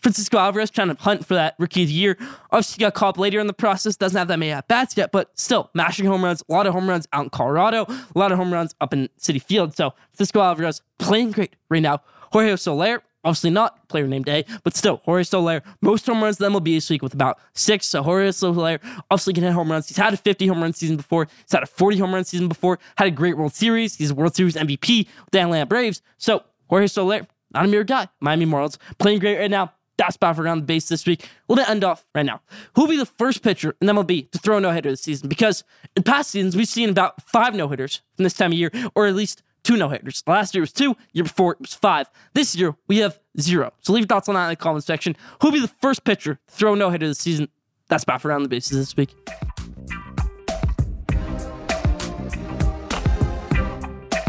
Francisco 0.00 0.38
Alvarez 0.38 0.70
trying 0.70 0.94
to 0.94 1.02
hunt 1.02 1.26
for 1.26 1.34
that 1.34 1.54
rookie 1.58 1.82
of 1.82 1.88
the 1.88 1.94
year. 1.94 2.16
Obviously, 2.50 2.80
got 2.80 2.94
caught 2.94 3.18
later 3.18 3.40
in 3.40 3.46
the 3.46 3.52
process. 3.52 3.96
Doesn't 3.96 4.16
have 4.16 4.28
that 4.28 4.38
many 4.38 4.52
at 4.52 4.68
bats 4.68 4.96
yet, 4.96 5.12
but 5.12 5.30
still 5.38 5.70
mashing 5.74 6.06
home 6.06 6.24
runs. 6.24 6.42
A 6.48 6.52
lot 6.52 6.66
of 6.66 6.72
home 6.72 6.88
runs 6.88 7.06
out 7.12 7.24
in 7.24 7.30
Colorado. 7.30 7.84
A 7.88 8.18
lot 8.18 8.32
of 8.32 8.38
home 8.38 8.52
runs 8.52 8.74
up 8.80 8.92
in 8.92 9.08
Citi 9.20 9.42
Field. 9.42 9.76
So 9.76 9.94
Francisco 10.10 10.40
Alvarez 10.40 10.82
playing 10.98 11.32
great 11.32 11.56
right 11.68 11.82
now. 11.82 12.00
Jorge 12.32 12.56
Soler, 12.56 13.02
obviously 13.24 13.50
not 13.50 13.88
player 13.88 14.06
named 14.06 14.28
A, 14.28 14.44
but 14.64 14.76
still 14.76 15.00
Jorge 15.04 15.24
Soler. 15.24 15.62
Most 15.80 16.06
home 16.06 16.22
runs 16.22 16.40
in 16.40 16.52
the 16.52 16.58
MLB 16.58 16.76
this 16.76 16.90
week 16.90 17.02
with 17.02 17.14
about 17.14 17.38
six. 17.54 17.86
So 17.86 18.02
Jorge 18.02 18.32
Soler 18.32 18.80
obviously 19.10 19.32
can 19.34 19.44
hit 19.44 19.52
home 19.52 19.70
runs. 19.70 19.88
He's 19.88 19.96
had 19.96 20.14
a 20.14 20.16
50 20.16 20.46
home 20.46 20.60
run 20.62 20.72
season 20.72 20.96
before. 20.96 21.26
He's 21.42 21.52
had 21.52 21.62
a 21.62 21.66
40 21.66 21.98
home 21.98 22.14
run 22.14 22.24
season 22.24 22.48
before. 22.48 22.78
Had 22.96 23.08
a 23.08 23.10
great 23.10 23.36
World 23.36 23.54
Series. 23.54 23.96
He's 23.96 24.10
a 24.10 24.14
World 24.14 24.34
Series 24.34 24.54
MVP 24.54 25.06
with 25.06 25.30
the 25.32 25.40
Atlanta 25.40 25.66
Braves. 25.66 26.02
So 26.18 26.42
Jorge 26.68 26.86
Soler, 26.86 27.26
not 27.52 27.64
a 27.64 27.68
mere 27.68 27.84
guy. 27.84 28.08
Miami 28.20 28.46
Marlins 28.46 28.76
playing 28.98 29.20
great 29.20 29.38
right 29.38 29.50
now. 29.50 29.72
That's 29.98 30.14
about 30.14 30.38
around 30.38 30.60
the 30.60 30.64
base 30.64 30.88
this 30.88 31.06
week. 31.06 31.28
We're 31.48 31.60
end 31.62 31.82
off 31.82 32.06
right 32.14 32.24
now. 32.24 32.40
Who'll 32.74 32.86
be 32.86 32.96
the 32.96 33.04
first 33.04 33.42
pitcher 33.42 33.74
in 33.82 33.88
MLB 33.88 34.30
to 34.30 34.38
throw 34.38 34.56
a 34.56 34.60
no 34.60 34.70
hitter 34.70 34.90
this 34.90 35.02
season? 35.02 35.28
Because 35.28 35.64
in 35.96 36.04
past 36.04 36.30
seasons, 36.30 36.56
we've 36.56 36.68
seen 36.68 36.88
about 36.88 37.20
five 37.22 37.54
no 37.54 37.68
hitters 37.68 38.00
from 38.16 38.22
this 38.22 38.34
time 38.34 38.52
of 38.52 38.58
year, 38.58 38.70
or 38.94 39.06
at 39.08 39.16
least 39.16 39.42
two 39.64 39.76
no 39.76 39.88
hitters. 39.88 40.22
Last 40.26 40.54
year 40.54 40.62
was 40.62 40.72
two, 40.72 40.96
year 41.12 41.24
before 41.24 41.52
it 41.52 41.60
was 41.60 41.74
five. 41.74 42.08
This 42.32 42.54
year, 42.54 42.76
we 42.86 42.98
have 42.98 43.18
zero. 43.40 43.72
So 43.80 43.92
leave 43.92 44.02
your 44.02 44.06
thoughts 44.06 44.28
on 44.28 44.36
that 44.36 44.44
in 44.44 44.50
the 44.50 44.56
comments 44.56 44.86
section. 44.86 45.16
Who'll 45.42 45.52
be 45.52 45.60
the 45.60 45.68
first 45.68 46.04
pitcher 46.04 46.36
to 46.36 46.54
throw 46.54 46.74
a 46.74 46.76
no 46.76 46.90
hitter 46.90 47.08
this 47.08 47.18
season? 47.18 47.48
That's 47.88 48.04
about 48.04 48.24
around 48.24 48.44
the 48.44 48.48
bases 48.48 48.78
this 48.78 48.96
week. 48.96 49.14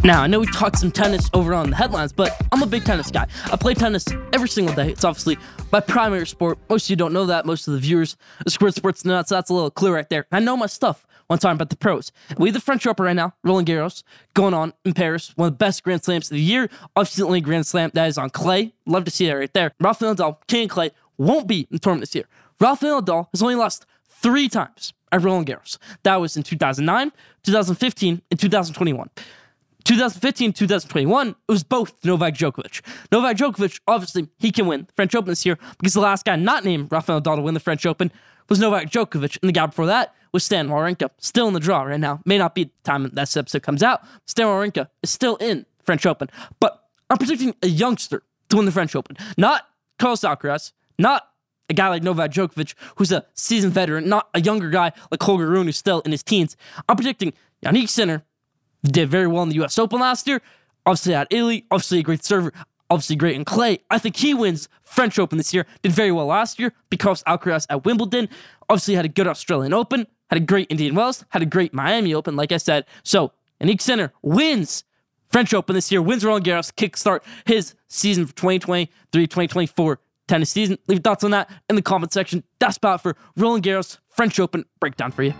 Now, 0.03 0.23
I 0.23 0.27
know 0.27 0.39
we 0.39 0.47
talked 0.47 0.77
some 0.79 0.91
tennis 0.91 1.29
over 1.33 1.53
on 1.53 1.71
the 1.71 1.75
headlines, 1.75 2.13
but 2.13 2.35
I'm 2.53 2.63
a 2.63 2.65
big 2.65 2.85
tennis 2.85 3.11
guy. 3.11 3.27
I 3.51 3.57
play 3.57 3.73
tennis 3.73 4.05
every 4.31 4.47
single 4.47 4.73
day. 4.73 4.89
It's 4.89 5.03
obviously 5.03 5.37
my 5.71 5.79
primary 5.79 6.27
sport. 6.27 6.57
Most 6.69 6.85
of 6.85 6.89
you 6.89 6.95
don't 6.95 7.13
know 7.13 7.25
that. 7.25 7.45
Most 7.45 7.67
of 7.67 7.73
the 7.73 7.79
viewers 7.79 8.17
of 8.45 8.51
Schoolyard 8.51 8.75
Sports 8.75 9.01
so 9.01 9.23
that's 9.23 9.49
a 9.49 9.53
little 9.53 9.71
clue 9.71 9.93
right 9.93 10.09
there. 10.09 10.25
I 10.31 10.39
know 10.39 10.57
my 10.57 10.65
stuff 10.65 11.05
when 11.27 11.37
talking 11.37 11.55
about 11.55 11.69
the 11.69 11.77
pros. 11.77 12.11
We 12.37 12.49
have 12.49 12.55
the 12.55 12.59
French 12.61 12.87
Open 12.87 13.05
right 13.05 13.15
now, 13.15 13.35
Roland 13.43 13.67
Garros, 13.67 14.03
going 14.33 14.53
on 14.53 14.73
in 14.83 14.93
Paris. 14.93 15.31
One 15.35 15.47
of 15.47 15.53
the 15.53 15.57
best 15.57 15.83
Grand 15.83 16.03
Slams 16.03 16.31
of 16.31 16.35
the 16.35 16.41
year. 16.41 16.69
Obviously, 16.95 17.41
Grand 17.41 17.67
Slam 17.67 17.91
that 17.93 18.07
is 18.07 18.17
on 18.17 18.29
clay. 18.31 18.73
Love 18.85 19.05
to 19.05 19.11
see 19.11 19.27
that 19.27 19.33
right 19.33 19.53
there. 19.53 19.73
Rafael 19.79 20.15
Nadal, 20.15 20.37
King 20.47 20.67
Clay, 20.67 20.89
won't 21.17 21.47
be 21.47 21.61
in 21.61 21.67
the 21.71 21.79
tournament 21.79 22.09
this 22.09 22.15
year. 22.15 22.25
Rafael 22.59 23.01
Nadal 23.01 23.27
has 23.31 23.43
only 23.43 23.55
lost 23.55 23.85
three 24.09 24.49
times 24.49 24.93
at 25.11 25.21
Roland 25.21 25.47
Garros. 25.47 25.77
That 26.03 26.17
was 26.17 26.35
in 26.35 26.43
2009, 26.43 27.11
2015, 27.43 28.21
and 28.31 28.39
2021. 28.39 29.09
2015, 29.89 30.53
2021, 30.53 31.29
it 31.29 31.35
was 31.47 31.63
both 31.63 32.05
Novak 32.05 32.35
Djokovic. 32.35 32.85
Novak 33.11 33.35
Djokovic, 33.37 33.79
obviously, 33.87 34.27
he 34.37 34.51
can 34.51 34.67
win 34.67 34.81
the 34.81 34.93
French 34.95 35.15
Open 35.15 35.29
this 35.29 35.47
year 35.47 35.57
because 35.79 35.95
the 35.95 35.99
last 35.99 36.25
guy 36.25 36.35
not 36.35 36.63
named 36.63 36.91
Rafael 36.91 37.19
Nadal 37.19 37.37
to 37.37 37.41
win 37.41 37.55
the 37.55 37.59
French 37.59 37.87
Open 37.87 38.11
was 38.49 38.59
Novak 38.59 38.91
Djokovic. 38.91 39.39
And 39.41 39.49
the 39.49 39.51
guy 39.51 39.65
before 39.65 39.87
that 39.87 40.13
was 40.31 40.43
Stan 40.43 40.69
Wawrinka, 40.69 41.09
still 41.17 41.47
in 41.47 41.55
the 41.55 41.59
draw 41.59 41.81
right 41.81 41.99
now. 41.99 42.21
May 42.23 42.37
not 42.37 42.53
be 42.53 42.65
the 42.65 42.71
time 42.83 43.09
that 43.11 43.35
episode 43.35 43.63
comes 43.63 43.81
out. 43.81 44.01
Stan 44.27 44.45
Wawrinka 44.45 44.89
is 45.01 45.09
still 45.09 45.37
in 45.37 45.65
French 45.81 46.05
Open. 46.05 46.29
But 46.59 46.83
I'm 47.09 47.17
predicting 47.17 47.55
a 47.63 47.67
youngster 47.67 48.21
to 48.49 48.57
win 48.57 48.67
the 48.67 48.71
French 48.71 48.95
Open. 48.95 49.17
Not 49.39 49.63
Carlos 49.97 50.21
Alcaraz, 50.21 50.71
not 50.99 51.29
a 51.67 51.73
guy 51.73 51.89
like 51.89 52.03
Novak 52.03 52.29
Djokovic, 52.29 52.75
who's 52.97 53.11
a 53.11 53.25
seasoned 53.33 53.73
veteran, 53.73 54.07
not 54.07 54.29
a 54.35 54.41
younger 54.41 54.69
guy 54.69 54.91
like 55.09 55.23
Holger 55.23 55.47
Rune, 55.47 55.65
who's 55.65 55.77
still 55.79 56.01
in 56.01 56.11
his 56.11 56.21
teens. 56.21 56.55
I'm 56.87 56.95
predicting 56.95 57.33
Jannik 57.65 57.89
Sinner, 57.89 58.23
did 58.83 59.09
very 59.09 59.27
well 59.27 59.43
in 59.43 59.49
the 59.49 59.55
U.S. 59.55 59.77
Open 59.77 59.99
last 59.99 60.27
year. 60.27 60.41
Obviously 60.85 61.13
at 61.13 61.27
Italy, 61.29 61.65
obviously 61.71 61.99
a 61.99 62.03
great 62.03 62.23
server, 62.23 62.53
obviously 62.89 63.15
great 63.15 63.35
in 63.35 63.45
clay. 63.45 63.79
I 63.89 63.99
think 63.99 64.15
he 64.15 64.33
wins 64.33 64.69
French 64.81 65.19
Open 65.19 65.37
this 65.37 65.53
year. 65.53 65.65
Did 65.81 65.91
very 65.91 66.11
well 66.11 66.27
last 66.27 66.59
year 66.59 66.73
because 66.89 67.23
Alcaraz 67.23 67.65
at 67.69 67.85
Wimbledon. 67.85 68.29
Obviously 68.69 68.95
had 68.95 69.05
a 69.05 69.09
good 69.09 69.27
Australian 69.27 69.73
Open, 69.73 70.07
had 70.29 70.37
a 70.37 70.45
great 70.45 70.67
Indian 70.69 70.95
Wells, 70.95 71.25
had 71.29 71.41
a 71.41 71.45
great 71.45 71.73
Miami 71.73 72.13
Open, 72.13 72.35
like 72.35 72.51
I 72.51 72.57
said. 72.57 72.85
So 73.03 73.31
Jannik 73.61 73.81
Sinner 73.81 74.13
wins 74.21 74.83
French 75.29 75.53
Open 75.53 75.75
this 75.75 75.91
year, 75.91 76.01
wins 76.01 76.23
Roland 76.23 76.45
Garros, 76.45 76.73
kickstart 76.73 77.19
his 77.45 77.75
season 77.87 78.25
for 78.25 78.35
2023, 78.35 79.27
2024 79.27 79.99
tennis 80.27 80.49
season. 80.49 80.77
Leave 80.87 81.03
thoughts 81.03 81.23
on 81.23 81.31
that 81.31 81.49
in 81.69 81.75
the 81.75 81.81
comment 81.81 82.13
section. 82.13 82.43
That's 82.59 82.77
about 82.77 83.01
for 83.01 83.15
Roland 83.35 83.63
Garros 83.63 83.97
French 84.07 84.39
Open 84.39 84.65
breakdown 84.79 85.11
for 85.11 85.23
you. 85.23 85.33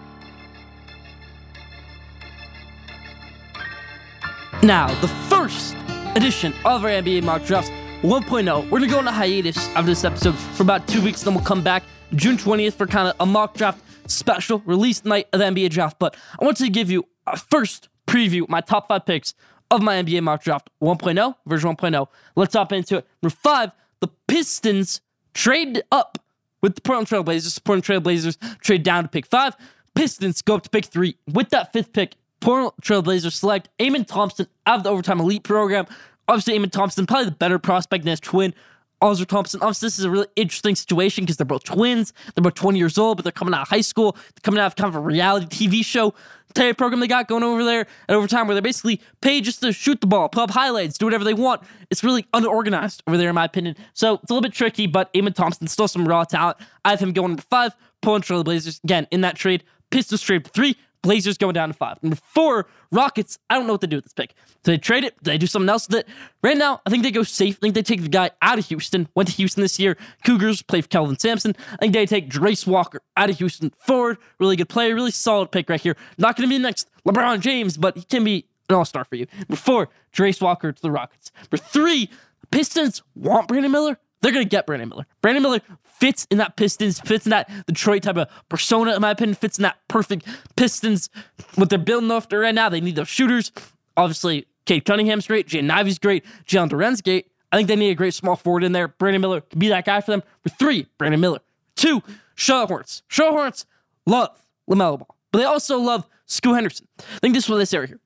Now, 4.62 4.94
the 5.00 5.08
first 5.08 5.74
edition 6.16 6.54
of 6.66 6.84
our 6.84 6.90
NBA 6.90 7.24
mock 7.24 7.46
drafts 7.46 7.70
1.0. 8.02 8.70
We're 8.70 8.80
gonna 8.80 8.92
go 8.92 8.98
on 8.98 9.08
a 9.08 9.12
hiatus 9.12 9.58
after 9.70 9.84
this 9.84 10.04
episode 10.04 10.36
for 10.36 10.64
about 10.64 10.86
two 10.86 11.02
weeks, 11.02 11.24
then 11.24 11.34
we'll 11.34 11.44
come 11.46 11.64
back 11.64 11.84
June 12.16 12.36
20th 12.36 12.74
for 12.74 12.86
kind 12.86 13.08
of 13.08 13.16
a 13.22 13.26
mock 13.26 13.56
draft 13.56 13.82
special 14.12 14.62
release 14.66 15.06
night 15.06 15.28
of 15.32 15.40
the 15.40 15.46
NBA 15.46 15.70
draft. 15.70 15.98
But 15.98 16.18
I 16.40 16.44
want 16.44 16.58
to 16.58 16.70
give 16.70 16.92
you 16.92 17.06
a 17.26 17.38
first 17.38 17.88
preview 18.06 18.50
my 18.50 18.60
top 18.60 18.90
five 18.90 19.06
picks 19.06 19.34
of 19.72 19.82
my 19.82 20.02
NBA 20.04 20.24
mock 20.24 20.44
draft 20.44 20.70
1.0, 20.84 21.36
version 21.46 21.76
1.0. 21.78 22.08
Let's 22.36 22.54
hop 22.54 22.74
into 22.74 22.98
it. 22.98 23.08
Number 23.22 23.36
five, 23.42 23.72
the 24.02 24.10
Pistons 24.28 25.00
trade 25.34 25.84
up 25.90 26.18
with 26.62 26.76
the 26.76 26.82
Portland 26.82 27.08
Trailblazers. 27.08 27.64
Portland 27.64 27.86
Trailblazers 28.04 28.60
trade 28.60 28.84
down 28.84 29.04
to 29.04 29.10
pick 29.10 29.26
five. 29.26 29.56
Pistons 29.96 30.42
go 30.42 30.56
up 30.56 30.64
to 30.64 30.70
pick 30.70 30.86
three. 30.86 31.16
With 31.32 31.50
that 31.52 31.72
fifth 31.72 31.94
pick, 31.94 32.16
Portland 32.40 32.74
Trailblazers 32.82 33.34
select 33.34 33.70
Amen 33.82 34.06
Thompson 34.06 34.48
out 34.66 34.78
of 34.78 34.84
the 34.84 34.90
Overtime 34.90 35.20
Elite 35.20 35.44
program. 35.44 35.86
Obviously, 36.28 36.56
Amen 36.56 36.70
Thompson, 36.70 37.06
probably 37.06 37.26
the 37.26 37.32
better 37.32 37.60
prospect 37.60 38.04
than 38.04 38.12
his 38.12 38.20
twin, 38.20 38.54
Ausar 39.02 39.26
Thompson. 39.26 39.62
Obviously, 39.62 39.88
this 39.88 40.00
is 40.00 40.06
a 40.06 40.10
really 40.10 40.28
interesting 40.36 40.76
situation 40.76 41.24
because 41.24 41.38
they're 41.38 41.46
both 41.46 41.64
twins. 41.64 42.14
They're 42.36 42.44
both 42.44 42.56
20 42.56 42.78
years 42.78 42.98
old, 42.98 43.18
but 43.18 43.24
they're 43.24 43.32
coming 43.32 43.54
out 43.54 43.64
of 43.64 43.68
high 43.70 43.82
school. 43.82 44.14
They're 44.14 44.44
coming 44.44 44.60
out 44.60 44.68
of 44.68 44.76
kind 44.76 44.90
of 44.90 44.96
a 44.96 45.00
reality 45.00 45.68
TV 45.68 45.84
show 45.84 46.14
type 46.54 46.78
program 46.78 47.00
they 47.00 47.08
got 47.08 47.28
going 47.28 47.44
over 47.44 47.64
there 47.64 47.82
at 48.08 48.16
overtime 48.16 48.48
where 48.48 48.56
they're 48.56 48.62
basically 48.62 49.00
paid 49.22 49.44
just 49.44 49.62
to 49.62 49.72
shoot 49.72 50.02
the 50.02 50.08
ball, 50.08 50.30
pull 50.30 50.44
up 50.44 50.50
highlights, 50.50 50.98
do 50.98 51.06
whatever 51.06 51.24
they 51.24 51.34
want. 51.34 51.62
It's 51.90 52.04
really 52.04 52.26
unorganized 52.34 53.04
over 53.08 53.18
there, 53.18 53.30
in 53.30 53.36
my 53.36 53.46
opinion. 53.46 53.76
So 53.94 54.16
it's 54.16 54.30
a 54.30 54.34
little 54.34 54.42
bit 54.42 54.54
tricky, 54.54 54.88
but 54.88 55.10
Amen 55.16 55.34
Thompson 55.34 55.68
still 55.68 55.88
some 55.88 56.08
raw 56.08 56.24
talent. 56.24 56.58
I 56.84 56.90
have 56.92 57.00
him 57.00 57.14
going 57.14 57.30
number 57.30 57.44
five, 57.44 57.76
Portland 58.02 58.24
Trail 58.24 58.44
Blazers. 58.44 58.82
Again, 58.84 59.08
in 59.12 59.22
that 59.22 59.36
trade, 59.36 59.64
Pistons 59.92 60.22
trade 60.22 60.48
three, 60.48 60.76
Blazers 61.02 61.38
going 61.38 61.54
down 61.54 61.70
to 61.70 61.74
five. 61.74 62.02
Number 62.04 62.18
four, 62.18 62.68
Rockets. 62.92 63.40
I 63.50 63.56
don't 63.56 63.68
know 63.68 63.74
what 63.74 63.82
to 63.82 63.88
do 63.88 63.98
with 63.98 64.06
this 64.06 64.14
pick. 64.14 64.34
Do 64.64 64.72
they 64.72 64.78
trade 64.78 65.04
it? 65.04 65.16
Do 65.24 65.32
they 65.32 65.38
do 65.38 65.48
something 65.48 65.70
else 65.70 65.88
with 65.88 66.00
it? 66.00 66.08
Right 66.44 66.58
now, 66.58 66.82
I 66.86 66.90
think 66.90 67.04
they 67.04 67.12
go 67.12 67.24
safe. 67.24 67.58
I 67.58 67.60
think 67.62 67.76
they 67.76 67.82
take 67.82 68.02
the 68.02 68.10
guy 68.10 68.32
out 68.42 68.60
of 68.60 68.66
Houston. 68.68 69.08
Went 69.16 69.30
to 69.30 69.36
Houston 69.36 69.62
this 69.62 69.80
year. 69.80 69.98
Cougars 70.26 70.62
play 70.62 70.82
for 70.82 70.88
Kelvin 70.90 71.18
Sampson. 71.18 71.56
I 71.74 71.78
think 71.78 71.94
they 71.94 72.06
take 72.06 72.30
Jarace 72.30 72.68
Walker 72.68 73.02
out 73.16 73.30
of 73.30 73.38
Houston. 73.38 73.72
Forward, 73.86 74.18
really 74.40 74.56
good 74.56 74.70
player, 74.70 74.94
really 74.94 75.12
solid 75.12 75.52
pick 75.52 75.70
right 75.70 75.80
here. 75.80 75.96
Not 76.18 76.36
going 76.36 76.48
to 76.48 76.54
be 76.54 76.58
the 76.58 76.64
next 76.64 76.90
LeBron 77.08 77.40
James, 77.40 77.78
but 77.78 77.96
he 77.96 78.04
can 78.04 78.24
be 78.24 78.46
an 78.68 78.76
all 78.76 78.86
star 78.86 79.06
for 79.06 79.16
you. 79.16 79.26
Number 79.38 79.56
four, 79.56 79.90
Jarace 80.14 80.42
Walker 80.42 80.72
to 80.72 80.82
the 80.82 80.92
Rockets. 80.92 81.32
Number 81.44 81.58
three, 81.58 82.10
Pistons 82.52 83.04
want 83.16 83.48
Brandon 83.48 83.72
Miller. 83.72 84.00
They're 84.22 84.32
going 84.32 84.46
to 84.46 84.50
get 84.50 84.66
Brandon 84.66 84.90
Miller. 84.90 85.06
Brandon 85.22 85.44
Miller 85.44 85.62
fits 85.84 86.28
in 86.30 86.38
that 86.40 86.56
Pistons, 86.58 87.00
fits 87.00 87.26
in 87.26 87.30
that 87.32 87.50
Detroit 87.68 88.04
type 88.04 88.18
of 88.18 88.28
persona, 88.50 88.96
in 88.96 89.02
my 89.02 89.12
opinion, 89.12 89.36
fits 89.36 89.58
in 89.58 89.64
that 89.64 89.78
perfect 89.88 90.28
Pistons. 90.56 91.10
What 91.56 91.70
they're 91.70 91.80
building 91.80 92.12
after 92.12 92.40
right 92.40 92.56
now, 92.56 92.70
they 92.70 92.82
need 92.82 92.96
those 92.96 93.08
shooters. 93.08 93.52
Obviously, 93.96 94.48
Cade 94.66 94.86
Cunningham's 94.86 95.28
great. 95.28 95.48
Jaden 95.48 95.72
Ivey's 95.72 96.00
great. 96.00 96.26
Jalen 96.46 96.70
Duren's 96.70 97.02
great. 97.02 97.32
I 97.52 97.58
think 97.58 97.68
they 97.68 97.76
need 97.76 97.90
a 97.90 97.96
great 97.96 98.14
small 98.14 98.36
forward 98.36 98.64
in 98.64 98.72
there. 98.72 98.88
Brandon 98.88 99.22
Miller 99.22 99.42
could 99.42 99.60
be 99.60 99.70
that 99.70 99.86
guy 99.86 100.02
for 100.02 100.12
them. 100.12 100.24
For 100.44 100.50
three, 100.50 100.88
Brandon 100.98 101.20
Miller. 101.20 101.40
Two. 101.76 102.04
Charlotte 102.36 103.02
Hornets 103.10 103.66
love 104.06 104.46
LaMelo 104.70 105.00
Ball, 105.00 105.16
but 105.32 105.40
they 105.40 105.46
also 105.46 105.78
love 105.78 106.08
Scoot 106.26 106.56
Henderson. 106.56 106.88
I 107.00 107.20
think 107.20 107.34
this 107.34 107.44
is 107.46 107.50
what 107.50 107.58
they 107.58 107.66
say 107.66 107.80
right 107.80 107.90
here. 107.90 108.00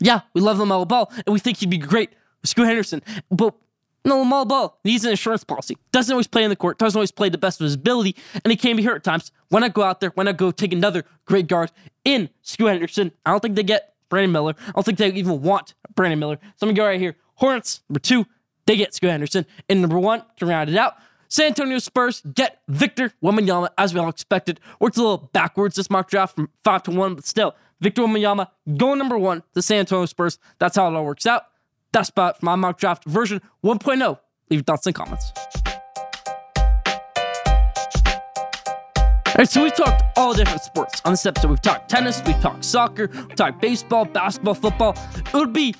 Yeah, 0.00 0.22
we 0.32 0.40
love 0.40 0.58
LaMelo 0.58 0.88
Ball, 0.88 1.12
and 1.24 1.32
we 1.32 1.38
think 1.38 1.58
he'd 1.58 1.70
be 1.70 1.78
great 1.78 2.10
with 2.40 2.50
Scoot 2.50 2.66
Henderson. 2.66 3.00
But 3.30 3.54
no, 4.04 4.22
LaMelo 4.22 4.46
Ball 4.46 4.78
needs 4.84 5.04
an 5.04 5.10
insurance 5.10 5.44
policy. 5.44 5.78
Doesn't 5.92 6.12
always 6.12 6.26
play 6.26 6.44
in 6.44 6.50
the 6.50 6.56
court. 6.56 6.78
Doesn't 6.78 6.96
always 6.96 7.10
play 7.10 7.30
the 7.30 7.38
best 7.38 7.60
of 7.60 7.64
his 7.64 7.74
ability, 7.74 8.14
and 8.44 8.50
he 8.50 8.56
can 8.56 8.76
be 8.76 8.82
hurt 8.82 8.96
at 8.96 9.04
times. 9.04 9.32
Why 9.48 9.60
not 9.60 9.72
go 9.72 9.82
out 9.82 10.00
there? 10.00 10.10
Why 10.14 10.24
not 10.24 10.36
go 10.36 10.50
take 10.50 10.72
another 10.72 11.04
great 11.24 11.46
guard 11.46 11.72
in 12.04 12.28
Scoot 12.42 12.68
Henderson? 12.68 13.12
I 13.24 13.30
don't 13.30 13.40
think 13.40 13.56
they 13.56 13.62
get 13.62 13.94
Brandon 14.10 14.32
Miller. 14.32 14.54
I 14.68 14.72
don't 14.72 14.84
think 14.84 14.98
they 14.98 15.08
even 15.08 15.40
want 15.40 15.74
Brandon 15.94 16.18
Miller. 16.18 16.38
So 16.56 16.66
I'm 16.66 16.74
gonna 16.74 16.76
go 16.76 16.84
right 16.86 17.00
here. 17.00 17.16
Hornets 17.36 17.80
number 17.88 18.00
two, 18.00 18.26
they 18.66 18.76
get 18.76 18.94
Scoot 18.94 19.10
Henderson, 19.10 19.46
and 19.68 19.80
number 19.80 19.98
one 19.98 20.22
to 20.36 20.46
round 20.46 20.68
it 20.68 20.76
out. 20.76 20.96
San 21.28 21.46
Antonio 21.46 21.78
Spurs 21.78 22.20
get 22.34 22.60
Victor 22.68 23.12
Wembanyama 23.22 23.70
as 23.78 23.94
we 23.94 24.00
all 24.00 24.08
expected. 24.08 24.60
Worked 24.78 24.98
a 24.98 25.00
little 25.00 25.30
backwards 25.32 25.76
this 25.76 25.90
mock 25.90 26.08
draft 26.08 26.36
from 26.36 26.50
five 26.62 26.82
to 26.84 26.90
one, 26.90 27.14
but 27.14 27.24
still, 27.24 27.56
Victor 27.80 28.02
Wembanyama 28.02 28.48
going 28.76 28.98
number 28.98 29.18
one. 29.18 29.42
The 29.54 29.62
San 29.62 29.78
Antonio 29.78 30.06
Spurs. 30.06 30.38
That's 30.58 30.76
how 30.76 30.86
it 30.88 30.94
all 30.94 31.04
works 31.04 31.26
out. 31.26 31.46
That's 31.94 32.08
about 32.08 32.42
my 32.42 32.56
mock 32.56 32.76
draft 32.76 33.04
version 33.04 33.40
1.0. 33.62 33.98
Leave 33.98 34.18
your 34.50 34.62
thoughts 34.64 34.84
and 34.86 34.96
comments. 34.96 35.32
All 38.96 39.38
right, 39.38 39.48
so 39.48 39.62
we've 39.62 39.76
talked 39.76 40.02
all 40.16 40.34
different 40.34 40.60
sports 40.60 41.00
on 41.04 41.12
this 41.12 41.24
episode. 41.24 41.50
We've 41.50 41.62
talked 41.62 41.88
tennis, 41.88 42.20
we've 42.26 42.40
talked 42.40 42.64
soccer, 42.64 43.08
we've 43.12 43.36
talked 43.36 43.60
baseball, 43.60 44.06
basketball, 44.06 44.54
football. 44.54 44.96
It 45.16 45.34
would 45.34 45.52
be 45.52 45.76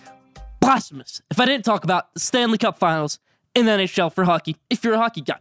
blasphemous 0.61 1.21
if 1.33 1.41
I 1.41 1.47
didn't 1.47 1.65
talk 1.65 1.83
about 1.83 2.15
the 2.15 2.21
Stanley 2.21 2.59
Cup 2.59 2.79
Finals 2.79 3.19
in 3.57 3.67
the 3.67 3.73
NHL 3.73 4.13
for 4.13 4.23
hockey. 4.23 4.57
If 4.71 4.85
you're 4.85 4.95
a 4.95 4.99
hockey 4.99 5.21
guy, 5.21 5.41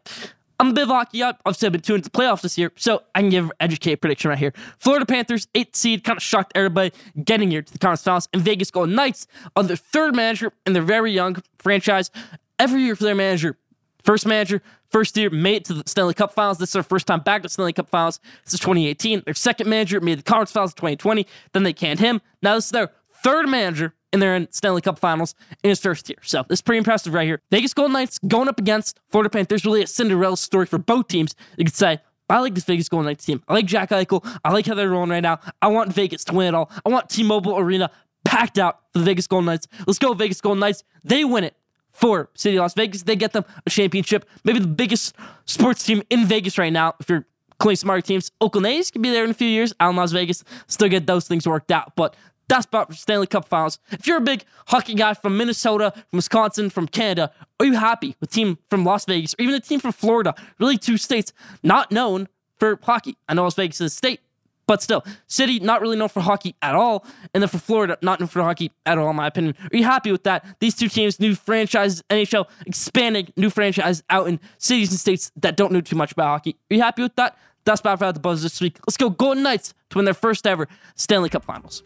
I'm 0.63 0.69
a 0.69 0.73
bit 0.73 0.88
guy. 0.88 1.34
Obviously, 1.45 1.65
I've 1.65 1.71
been 1.73 1.82
tuned 1.82 1.97
into 1.97 2.10
the 2.10 2.17
playoffs 2.17 2.41
this 2.41 2.58
year, 2.58 2.71
so 2.78 3.04
I 3.13 3.19
can 3.19 3.30
give 3.30 3.52
educated 3.60 3.99
prediction 3.99 4.30
right 4.30 4.38
here. 4.38 4.54
Florida 4.80 5.06
Panthers, 5.06 5.47
eighth 5.56 5.76
seed, 5.76 6.06
kind 6.06 6.15
of 6.15 6.23
shocked 6.23 6.54
everybody 6.56 6.93
getting 7.21 7.52
here 7.52 7.62
to 7.62 7.73
the 7.73 7.80
conference 7.80 8.04
finals, 8.04 8.30
and 8.32 8.41
Vegas 8.41 8.71
Golden 8.71 8.95
Knights 8.95 9.28
on 9.58 9.67
their 9.67 9.76
third 9.76 10.15
manager 10.15 10.54
in 10.65 10.71
their 10.71 10.82
very 10.82 11.12
young 11.12 11.36
franchise. 11.58 12.12
Every 12.60 12.82
year 12.82 12.95
for 12.95 13.04
their 13.04 13.13
manager, 13.13 13.58
First 14.04 14.26
manager, 14.26 14.62
first 14.89 15.15
year, 15.15 15.30
made 15.30 15.56
it 15.56 15.65
to 15.65 15.73
the 15.76 15.84
Stanley 15.86 16.13
Cup 16.13 16.34
Finals. 16.34 16.58
This 16.58 16.69
is 16.69 16.73
their 16.73 16.84
first 16.84 17.08
time 17.08 17.21
back 17.21 17.41
to 17.43 17.49
Stanley 17.49 17.71
Cup 17.71 17.89
Finals. 17.89 18.19
This 18.43 18.56
is 18.56 18.60
2018. 18.60 19.23
Their 19.26 19.34
second 19.34 19.69
manager 19.69 20.02
made 20.02 20.19
the 20.19 20.23
Conference 20.23 20.52
Finals 20.52 20.73
2020. 20.73 21.26
Then 21.54 21.63
they 21.63 21.71
canned 21.71 21.99
him. 21.99 22.21
Now 22.41 22.56
this 22.56 22.65
is 22.65 22.71
their 22.71 22.91
third 23.23 23.47
manager 23.47 23.93
in 24.21 24.47
Stanley 24.52 24.82
Cup 24.82 24.99
Finals 24.99 25.36
in 25.63 25.69
his 25.69 25.80
first 25.80 26.08
year. 26.10 26.19
So 26.21 26.45
is 26.49 26.62
pretty 26.62 26.78
impressive 26.78 27.13
right 27.13 27.26
here. 27.26 27.41
Vegas 27.52 27.73
Golden 27.73 27.93
Knights 27.93 28.19
going 28.19 28.47
up 28.47 28.60
against 28.60 28.99
Florida 29.10 29.30
Panthers. 29.30 29.65
Really 29.65 29.82
a 29.82 29.88
Cinderella 29.88 30.38
story 30.38 30.65
for 30.65 30.78
both 30.78 31.08
teams. 31.08 31.36
You 31.58 31.65
could 31.65 31.76
say, 31.76 31.99
I 32.30 32.39
like 32.39 32.56
this 32.56 32.63
Vegas 32.63 32.89
Golden 32.89 33.06
Knights 33.08 33.26
team. 33.26 33.43
I 33.47 33.54
like 33.54 33.65
Jack 33.65 33.89
Eichel. 33.89 34.26
I 34.43 34.52
like 34.52 34.65
how 34.65 34.76
they're 34.76 34.89
rolling 34.89 35.10
right 35.10 35.21
now. 35.23 35.39
I 35.62 35.67
want 35.67 35.93
Vegas 35.93 36.23
to 36.26 36.34
win 36.34 36.47
it 36.47 36.56
all. 36.56 36.71
I 36.86 36.89
want 36.89 37.10
T-Mobile 37.10 37.58
Arena 37.58 37.91
packed 38.26 38.58
out 38.58 38.80
for 38.91 38.99
the 38.99 39.06
Vegas 39.06 39.28
Golden 39.28 39.45
Knights. 39.45 39.67
Let's 39.86 39.99
go, 39.99 40.13
Vegas 40.13 40.41
Golden 40.41 40.60
Knights. 40.60 40.84
They 41.04 41.26
win 41.26 41.43
it 41.43 41.56
for 41.91 42.30
City 42.34 42.58
Las 42.58 42.73
Vegas. 42.73 43.04
They 43.04 43.15
get 43.15 43.34
them 43.34 43.45
a 43.65 43.69
championship. 43.69 44.28
Maybe 44.43 44.60
the 44.60 44.67
biggest 44.67 45.15
sports 45.45 45.84
team 45.84 46.02
in 46.10 46.26
Vegas 46.26 46.58
right 46.58 46.73
now. 46.73 46.95
If 46.99 47.10
you're 47.10 47.28
calling 47.60 47.76
smart 47.76 48.06
teams, 48.06 48.32
Oakland 48.41 48.65
A's 48.67 48.89
could 48.89 49.02
be 49.02 49.12
there 49.12 49.23
in 49.23 49.30
a 49.30 49.36
few 49.36 49.47
years. 49.47 49.73
Out 49.80 49.91
in 49.91 49.95
Las 49.95 50.12
Vegas, 50.12 50.43
still 50.67 50.89
get 50.89 51.06
those 51.06 51.28
things 51.28 51.47
worked 51.47 51.71
out. 51.71 51.95
But 51.95 52.15
that's 52.47 52.65
about 52.65 52.93
Stanley 52.93 53.27
Cup 53.27 53.47
Finals. 53.47 53.79
If 53.91 54.08
you're 54.08 54.17
a 54.17 54.21
big 54.21 54.43
hockey 54.67 54.93
guy 54.93 55.13
from 55.13 55.38
Minnesota, 55.38 55.91
from 55.91 56.17
Wisconsin, 56.17 56.69
from 56.69 56.88
Canada, 56.88 57.32
are 57.60 57.65
you 57.65 57.73
happy 57.73 58.15
with 58.19 58.32
team 58.32 58.58
from 58.69 58.84
Las 58.84 59.06
Vegas 59.06 59.34
or 59.38 59.43
even 59.43 59.56
a 59.56 59.60
team 59.60 59.79
from 59.79 59.91
Florida? 59.91 60.36
Really, 60.60 60.77
two 60.77 60.97
states 60.97 61.34
not 61.62 61.91
known 61.91 62.27
for 62.58 62.79
hockey. 62.84 63.17
I 63.27 63.34
know 63.34 63.43
Las 63.43 63.56
Vegas 63.56 63.82
is 63.82 63.93
a 63.93 63.95
state, 63.95 64.19
but 64.65 64.82
still, 64.82 65.03
City 65.27 65.60
not 65.60 65.82
really 65.82 65.97
known 65.97 66.10
for 66.10 66.21
hockey 66.21 66.56
at 66.62 66.75
all, 66.75 67.06
and 67.34 67.41
then 67.41 67.49
for 67.49 67.58
Florida 67.58 67.97
not 68.01 68.19
known 68.19 68.27
for 68.27 68.41
hockey 68.41 68.71
at 68.86 68.97
all, 68.97 69.10
in 69.10 69.15
my 69.15 69.27
opinion. 69.27 69.56
Are 69.71 69.75
you 69.77 69.84
happy 69.84 70.12
with 70.12 70.23
that? 70.23 70.45
These 70.60 70.75
two 70.75 70.88
teams, 70.89 71.19
new 71.19 71.36
franchises, 71.36 72.03
NHL 72.10 72.45
expanding 72.65 73.34
new 73.36 73.49
franchise 73.49 74.03
out 74.10 74.27
in 74.27 74.39
cities 74.58 74.91
and 74.91 74.99
states 74.99 75.32
that 75.38 75.58
don't 75.58 75.71
know 75.71 75.82
too 75.82 75.95
much 75.95 76.12
about 76.12 76.27
hockey. 76.27 76.56
Are 76.71 76.75
you 76.75 76.82
happy 76.82 77.01
with 77.01 77.15
that? 77.15 77.38
That's 77.65 77.82
about 77.82 77.99
for 77.99 78.12
the 78.12 78.19
buzz 78.19 78.43
this 78.43 78.60
week. 78.60 78.77
Let's 78.88 78.97
go 78.97 79.10
Golden 79.10 79.43
Knights 79.43 79.73
to 79.89 79.97
win 79.97 80.06
their 80.06 80.13
first 80.13 80.45
ever 80.45 80.67
Stanley 80.95 81.29
Cup 81.29 81.45
Finals. 81.45 81.82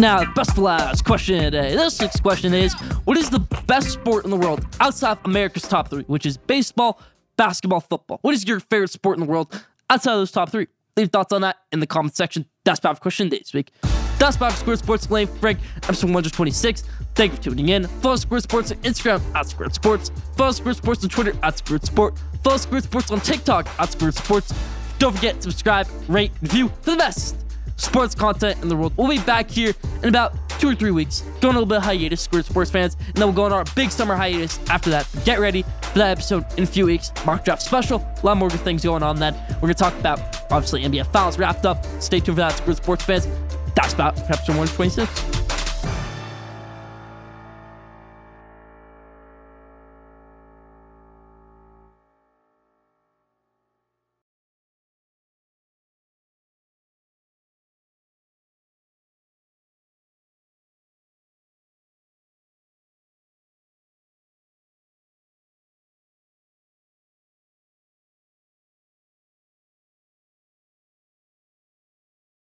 Now, 0.00 0.24
best 0.32 0.56
last 0.56 1.04
question 1.04 1.42
today. 1.42 1.76
This 1.76 2.00
week's 2.00 2.18
question 2.20 2.54
is 2.54 2.72
What 3.04 3.18
is 3.18 3.28
the 3.28 3.40
best 3.66 3.90
sport 3.90 4.24
in 4.24 4.30
the 4.30 4.36
world 4.38 4.64
outside 4.80 5.18
of 5.18 5.18
America's 5.26 5.64
top 5.64 5.90
three, 5.90 6.04
which 6.04 6.24
is 6.24 6.38
baseball, 6.38 6.98
basketball, 7.36 7.80
football? 7.80 8.18
What 8.22 8.32
is 8.32 8.48
your 8.48 8.60
favorite 8.60 8.88
sport 8.88 9.18
in 9.18 9.26
the 9.26 9.30
world 9.30 9.62
outside 9.90 10.12
of 10.12 10.20
those 10.20 10.32
top 10.32 10.48
three? 10.48 10.68
Leave 10.96 11.10
thoughts 11.10 11.34
on 11.34 11.42
that 11.42 11.56
in 11.70 11.80
the 11.80 11.86
comment 11.86 12.16
section. 12.16 12.46
That's 12.64 12.80
for 12.80 12.94
question 12.94 13.28
this 13.28 13.52
week. 13.52 13.72
That's 14.18 14.38
for 14.38 14.48
Schoolyard 14.48 14.78
Sports 14.78 15.10
Lane 15.10 15.26
Frank, 15.26 15.58
episode 15.82 16.06
126. 16.06 16.82
Thank 17.14 17.32
you 17.32 17.36
for 17.36 17.42
tuning 17.42 17.68
in. 17.68 17.86
Follow 17.86 18.16
Schoolyard 18.16 18.44
Sports 18.44 18.72
on 18.72 18.78
Instagram 18.78 19.20
at 19.34 19.48
Schoolyard 19.48 19.74
Sports. 19.74 20.10
Follow 20.34 20.52
Schoolyard 20.52 20.76
Sports 20.78 21.04
on 21.04 21.10
Twitter 21.10 21.38
at 21.42 21.58
Schoolyard 21.58 21.84
Sport. 21.84 22.18
Follow 22.42 22.56
Schoolyard 22.56 22.84
Sports 22.84 23.10
on 23.10 23.20
TikTok 23.20 23.68
at 23.78 23.92
Schoolyard 23.92 24.14
Sports. 24.14 24.54
Don't 24.98 25.14
forget 25.14 25.36
to 25.36 25.42
subscribe, 25.42 25.86
rate, 26.08 26.32
review 26.40 26.68
for 26.80 26.92
the 26.92 26.96
best 26.96 27.36
sports 27.80 28.14
content 28.14 28.62
in 28.62 28.68
the 28.68 28.76
world. 28.76 28.92
We'll 28.96 29.08
be 29.08 29.18
back 29.20 29.50
here 29.50 29.74
in 30.02 30.08
about 30.08 30.34
two 30.60 30.68
or 30.68 30.74
three 30.74 30.90
weeks, 30.90 31.22
going 31.40 31.54
a 31.54 31.58
little 31.58 31.66
bit 31.66 31.78
of 31.78 31.84
hiatus, 31.84 32.20
Schoolyard 32.20 32.46
Sports 32.46 32.70
fans, 32.70 32.96
and 33.06 33.14
then 33.14 33.24
we'll 33.26 33.32
go 33.32 33.44
on 33.44 33.52
our 33.52 33.64
big 33.74 33.90
summer 33.90 34.14
hiatus 34.14 34.58
after 34.68 34.90
that. 34.90 35.08
Get 35.24 35.40
ready 35.40 35.62
for 35.62 35.98
that 35.98 36.10
episode 36.10 36.44
in 36.58 36.64
a 36.64 36.66
few 36.66 36.86
weeks. 36.86 37.10
Mock 37.24 37.44
draft 37.44 37.62
special, 37.62 38.06
a 38.22 38.26
lot 38.26 38.36
more 38.36 38.48
good 38.48 38.60
things 38.60 38.84
going 38.84 39.02
on 39.02 39.16
then. 39.16 39.34
We're 39.62 39.68
to 39.68 39.74
talk 39.74 39.94
about, 39.98 40.18
obviously, 40.52 40.82
NBA 40.82 41.10
Finals 41.12 41.38
wrapped 41.38 41.64
up. 41.64 41.84
Stay 42.00 42.20
tuned 42.20 42.36
for 42.36 42.42
that, 42.42 42.52
Schoolyard 42.56 42.76
Sports 42.76 43.04
fans. 43.04 43.28
That's 43.74 43.94
about 43.94 44.18
episode 44.18 44.56
126. 44.56 45.39